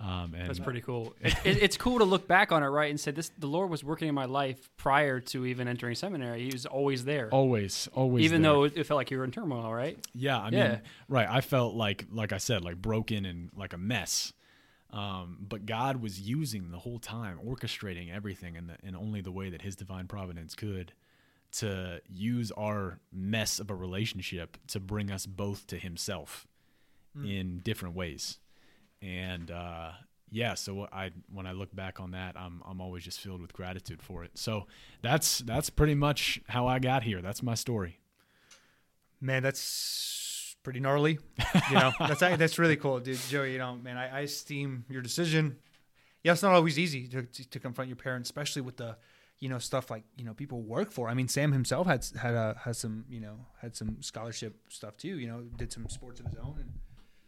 Um, 0.00 0.34
and 0.34 0.48
That's 0.48 0.58
pretty 0.58 0.80
cool. 0.80 1.14
It, 1.20 1.34
it, 1.44 1.62
it's 1.62 1.76
cool 1.76 1.98
to 1.98 2.04
look 2.04 2.26
back 2.26 2.50
on 2.50 2.62
it, 2.62 2.66
right, 2.68 2.88
and 2.88 2.98
say 2.98 3.10
this: 3.10 3.30
the 3.38 3.46
Lord 3.46 3.68
was 3.68 3.84
working 3.84 4.08
in 4.08 4.14
my 4.14 4.24
life 4.24 4.70
prior 4.78 5.20
to 5.20 5.44
even 5.44 5.68
entering 5.68 5.94
seminary. 5.94 6.40
He 6.44 6.50
was 6.50 6.64
always 6.64 7.04
there, 7.04 7.28
always, 7.30 7.88
always. 7.92 8.24
even 8.24 8.40
there. 8.40 8.52
though 8.52 8.64
it, 8.64 8.72
it 8.76 8.84
felt 8.86 8.96
like 8.96 9.10
you 9.10 9.18
were 9.18 9.24
in 9.24 9.30
turmoil, 9.30 9.72
right? 9.72 9.98
Yeah, 10.14 10.38
I 10.40 10.48
Yeah. 10.48 10.68
mean, 10.68 10.80
right. 11.08 11.28
I 11.28 11.42
felt 11.42 11.74
like, 11.74 12.06
like 12.10 12.32
I 12.32 12.38
said, 12.38 12.64
like 12.64 12.76
broken 12.80 13.26
and 13.26 13.50
like 13.54 13.74
a 13.74 13.78
mess. 13.78 14.32
Um, 14.90 15.38
but 15.46 15.64
God 15.66 16.02
was 16.02 16.20
using 16.20 16.70
the 16.70 16.78
whole 16.78 16.98
time, 16.98 17.38
orchestrating 17.46 18.12
everything 18.14 18.56
in 18.56 18.66
the 18.68 18.76
in 18.82 18.96
only 18.96 19.20
the 19.20 19.30
way 19.32 19.50
that 19.50 19.60
His 19.62 19.76
divine 19.76 20.06
providence 20.06 20.54
could, 20.54 20.92
to 21.52 22.00
use 22.08 22.50
our 22.52 22.98
mess 23.12 23.58
of 23.60 23.70
a 23.70 23.74
relationship 23.74 24.56
to 24.68 24.80
bring 24.80 25.10
us 25.10 25.26
both 25.26 25.66
to 25.68 25.78
Himself, 25.78 26.46
in 27.24 27.60
different 27.60 27.94
ways. 27.94 28.38
And 29.00 29.50
uh, 29.50 29.92
yeah, 30.30 30.54
so 30.54 30.88
I 30.92 31.10
when 31.32 31.46
I 31.46 31.52
look 31.52 31.74
back 31.74 32.00
on 32.00 32.12
that, 32.12 32.36
I'm 32.36 32.62
I'm 32.66 32.80
always 32.80 33.04
just 33.04 33.20
filled 33.20 33.42
with 33.42 33.52
gratitude 33.52 34.02
for 34.02 34.24
it. 34.24 34.32
So 34.34 34.66
that's 35.02 35.40
that's 35.40 35.70
pretty 35.70 35.94
much 35.94 36.40
how 36.48 36.66
I 36.66 36.78
got 36.78 37.02
here. 37.02 37.20
That's 37.20 37.42
my 37.42 37.54
story. 37.54 37.98
Man, 39.20 39.42
that's 39.42 40.56
pretty 40.62 40.80
gnarly. 40.80 41.18
You 41.70 41.74
know, 41.74 41.92
that's 42.00 42.20
that's 42.20 42.58
really 42.58 42.76
cool, 42.76 42.98
dude. 43.00 43.18
Joey, 43.28 43.52
you 43.52 43.58
know, 43.58 43.76
man, 43.76 43.96
I, 43.96 44.18
I 44.18 44.20
esteem 44.20 44.84
your 44.88 45.02
decision. 45.02 45.56
Yeah, 46.22 46.32
it's 46.32 46.42
not 46.42 46.52
always 46.52 46.78
easy 46.78 47.08
to, 47.08 47.22
to, 47.22 47.50
to 47.50 47.58
confront 47.58 47.88
your 47.88 47.96
parents, 47.96 48.28
especially 48.28 48.62
with 48.62 48.76
the, 48.76 48.96
you 49.42 49.48
know, 49.48 49.58
stuff 49.58 49.90
like 49.90 50.04
you 50.16 50.24
know 50.24 50.34
people 50.34 50.62
work 50.62 50.92
for. 50.92 51.08
I 51.08 51.14
mean, 51.14 51.26
Sam 51.26 51.50
himself 51.50 51.88
had 51.88 52.06
had 52.16 52.34
a, 52.34 52.56
has 52.64 52.78
some 52.78 53.04
you 53.10 53.18
know 53.18 53.34
had 53.60 53.74
some 53.74 54.00
scholarship 54.00 54.54
stuff 54.68 54.96
too. 54.96 55.18
You 55.18 55.26
know, 55.26 55.40
did 55.56 55.72
some 55.72 55.88
sports 55.88 56.20
of 56.20 56.26
his 56.26 56.36
own. 56.36 56.54
And, 56.60 56.70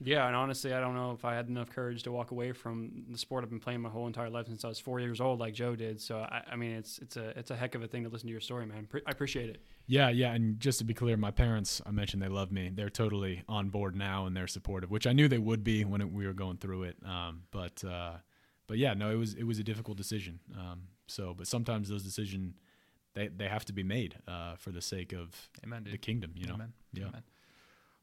Yeah, 0.01 0.29
and 0.29 0.37
honestly, 0.37 0.73
I 0.73 0.81
don't 0.81 0.95
know 0.95 1.11
if 1.11 1.25
I 1.25 1.35
had 1.35 1.49
enough 1.49 1.71
courage 1.71 2.05
to 2.05 2.13
walk 2.13 2.31
away 2.31 2.53
from 2.53 3.05
the 3.11 3.19
sport 3.19 3.43
I've 3.43 3.51
been 3.51 3.59
playing 3.59 3.81
my 3.81 3.89
whole 3.89 4.07
entire 4.07 4.31
life 4.31 4.47
since 4.47 4.65
I 4.65 4.69
was 4.69 4.79
four 4.79 5.01
years 5.01 5.21
old, 5.21 5.41
like 5.41 5.55
Joe 5.55 5.75
did. 5.75 6.01
So 6.01 6.19
I, 6.19 6.43
I 6.53 6.57
mean, 6.57 6.71
it's 6.71 7.01
it's 7.01 7.17
a 7.17 7.37
it's 7.37 7.51
a 7.51 7.57
heck 7.57 7.75
of 7.75 7.83
a 7.83 7.89
thing 7.89 8.05
to 8.05 8.09
listen 8.09 8.29
to 8.29 8.33
your 8.33 8.41
story, 8.41 8.65
man. 8.65 8.87
Pre- 8.87 9.03
I 9.09 9.11
appreciate 9.11 9.51
it. 9.51 9.61
Yeah, 9.89 10.09
yeah, 10.09 10.35
and 10.35 10.61
just 10.61 10.79
to 10.79 10.85
be 10.85 10.95
clear, 10.95 11.17
my 11.17 11.33
parents, 11.33 11.83
I 11.85 11.91
mentioned 11.91 12.23
they 12.23 12.29
love 12.29 12.53
me. 12.53 12.71
They're 12.73 12.91
totally 12.91 13.43
on 13.49 13.71
board 13.71 13.97
now 13.97 14.27
and 14.27 14.37
they're 14.37 14.47
supportive, 14.47 14.89
which 14.93 15.09
I 15.09 15.13
knew 15.13 15.27
they 15.27 15.39
would 15.39 15.65
be 15.65 15.85
when 15.85 16.01
it, 16.01 16.13
we 16.13 16.29
were 16.29 16.33
going 16.33 16.59
through 16.59 16.85
it. 16.85 16.97
Um, 17.05 17.43
but 17.51 17.83
uh, 17.83 18.19
but 18.69 18.79
yeah, 18.79 18.95
no, 18.95 19.11
it 19.11 19.17
was 19.17 19.35
it 19.35 19.45
was 19.45 19.59
a 19.59 19.65
difficult 19.65 19.97
decision. 19.97 20.39
Um, 20.57 20.83
so, 21.07 21.35
but 21.37 21.47
sometimes 21.47 21.89
those 21.89 22.03
decisions 22.03 22.55
they 23.15 23.29
they 23.29 23.49
have 23.49 23.65
to 23.67 23.73
be 23.73 23.83
made 23.83 24.17
uh, 24.27 24.57
for 24.57 24.71
the 24.71 24.83
sake 24.83 25.13
of 25.13 25.49
Amen, 25.65 25.87
the 25.91 25.99
kingdom. 25.99 26.33
You 26.35 26.47
know, 26.47 26.55
Amen. 26.55 26.73
yeah, 26.93 27.07
Amen. 27.07 27.23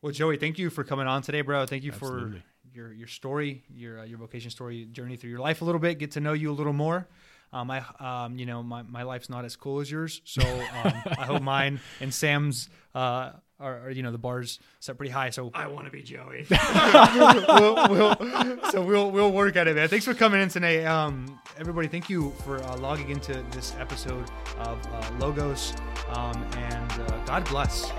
Well, 0.02 0.12
Joey, 0.12 0.38
thank 0.38 0.58
you 0.58 0.70
for 0.70 0.84
coming 0.84 1.08
on 1.08 1.22
today, 1.22 1.42
bro. 1.42 1.66
Thank 1.66 1.84
you 1.84 1.92
Absolutely. 1.92 2.40
for 2.40 2.46
your 2.74 2.94
your 2.94 3.08
story, 3.08 3.64
your 3.70 4.00
uh, 4.00 4.04
your 4.04 4.18
vocation 4.18 4.50
story, 4.50 4.86
journey 4.86 5.16
through 5.16 5.30
your 5.30 5.40
life 5.40 5.62
a 5.62 5.66
little 5.66 5.80
bit. 5.80 6.00
Get 6.00 6.12
to 6.12 6.20
know 6.20 6.34
you 6.34 6.52
a 6.52 6.54
little 6.54 6.74
more. 6.74 7.08
Um, 7.54 7.70
I, 7.70 7.84
um, 8.00 8.38
you 8.38 8.46
know, 8.46 8.64
my, 8.64 8.82
my 8.84 9.04
life's 9.04 9.30
not 9.30 9.44
as 9.44 9.58
cool 9.58 9.82
as 9.82 9.92
yours, 9.92 10.22
so 10.24 10.42
um, 10.42 10.94
I 11.18 11.26
hope 11.26 11.42
mine 11.42 11.82
and 12.00 12.14
Sam's 12.14 12.70
uh, 12.96 13.32
are, 13.62 13.80
are, 13.86 13.92
you 13.92 14.04
know, 14.04 14.12
the 14.12 14.18
bars 14.18 14.60
set 14.80 14.98
pretty 14.98 15.12
high. 15.12 15.30
So 15.30 15.52
I 15.54 15.68
want 15.68 15.86
to 15.86 15.92
be 15.92 16.02
Joey. 16.02 16.46
we'll, 16.50 17.90
we'll, 17.90 18.72
so 18.72 18.84
we'll 18.84 19.12
we'll 19.12 19.32
work 19.32 19.56
at 19.56 19.68
it, 19.68 19.76
man. 19.76 19.88
Thanks 19.88 20.06
for 20.06 20.14
coming 20.14 20.42
in 20.42 20.50
today, 20.50 20.86
um, 20.86 21.40
everybody. 21.58 21.88
Thank 21.88 22.10
you 22.10 22.32
for 22.44 22.62
uh, 22.64 22.78
logging 22.78 23.10
into 23.10 23.44
this 23.52 23.76
episode 23.80 24.30
of 24.60 24.80
uh, 24.94 25.12
Logos, 25.20 25.74
um, 26.10 26.36
and 26.56 26.92
uh, 26.92 27.26
God 27.26 27.46
bless. 27.46 27.92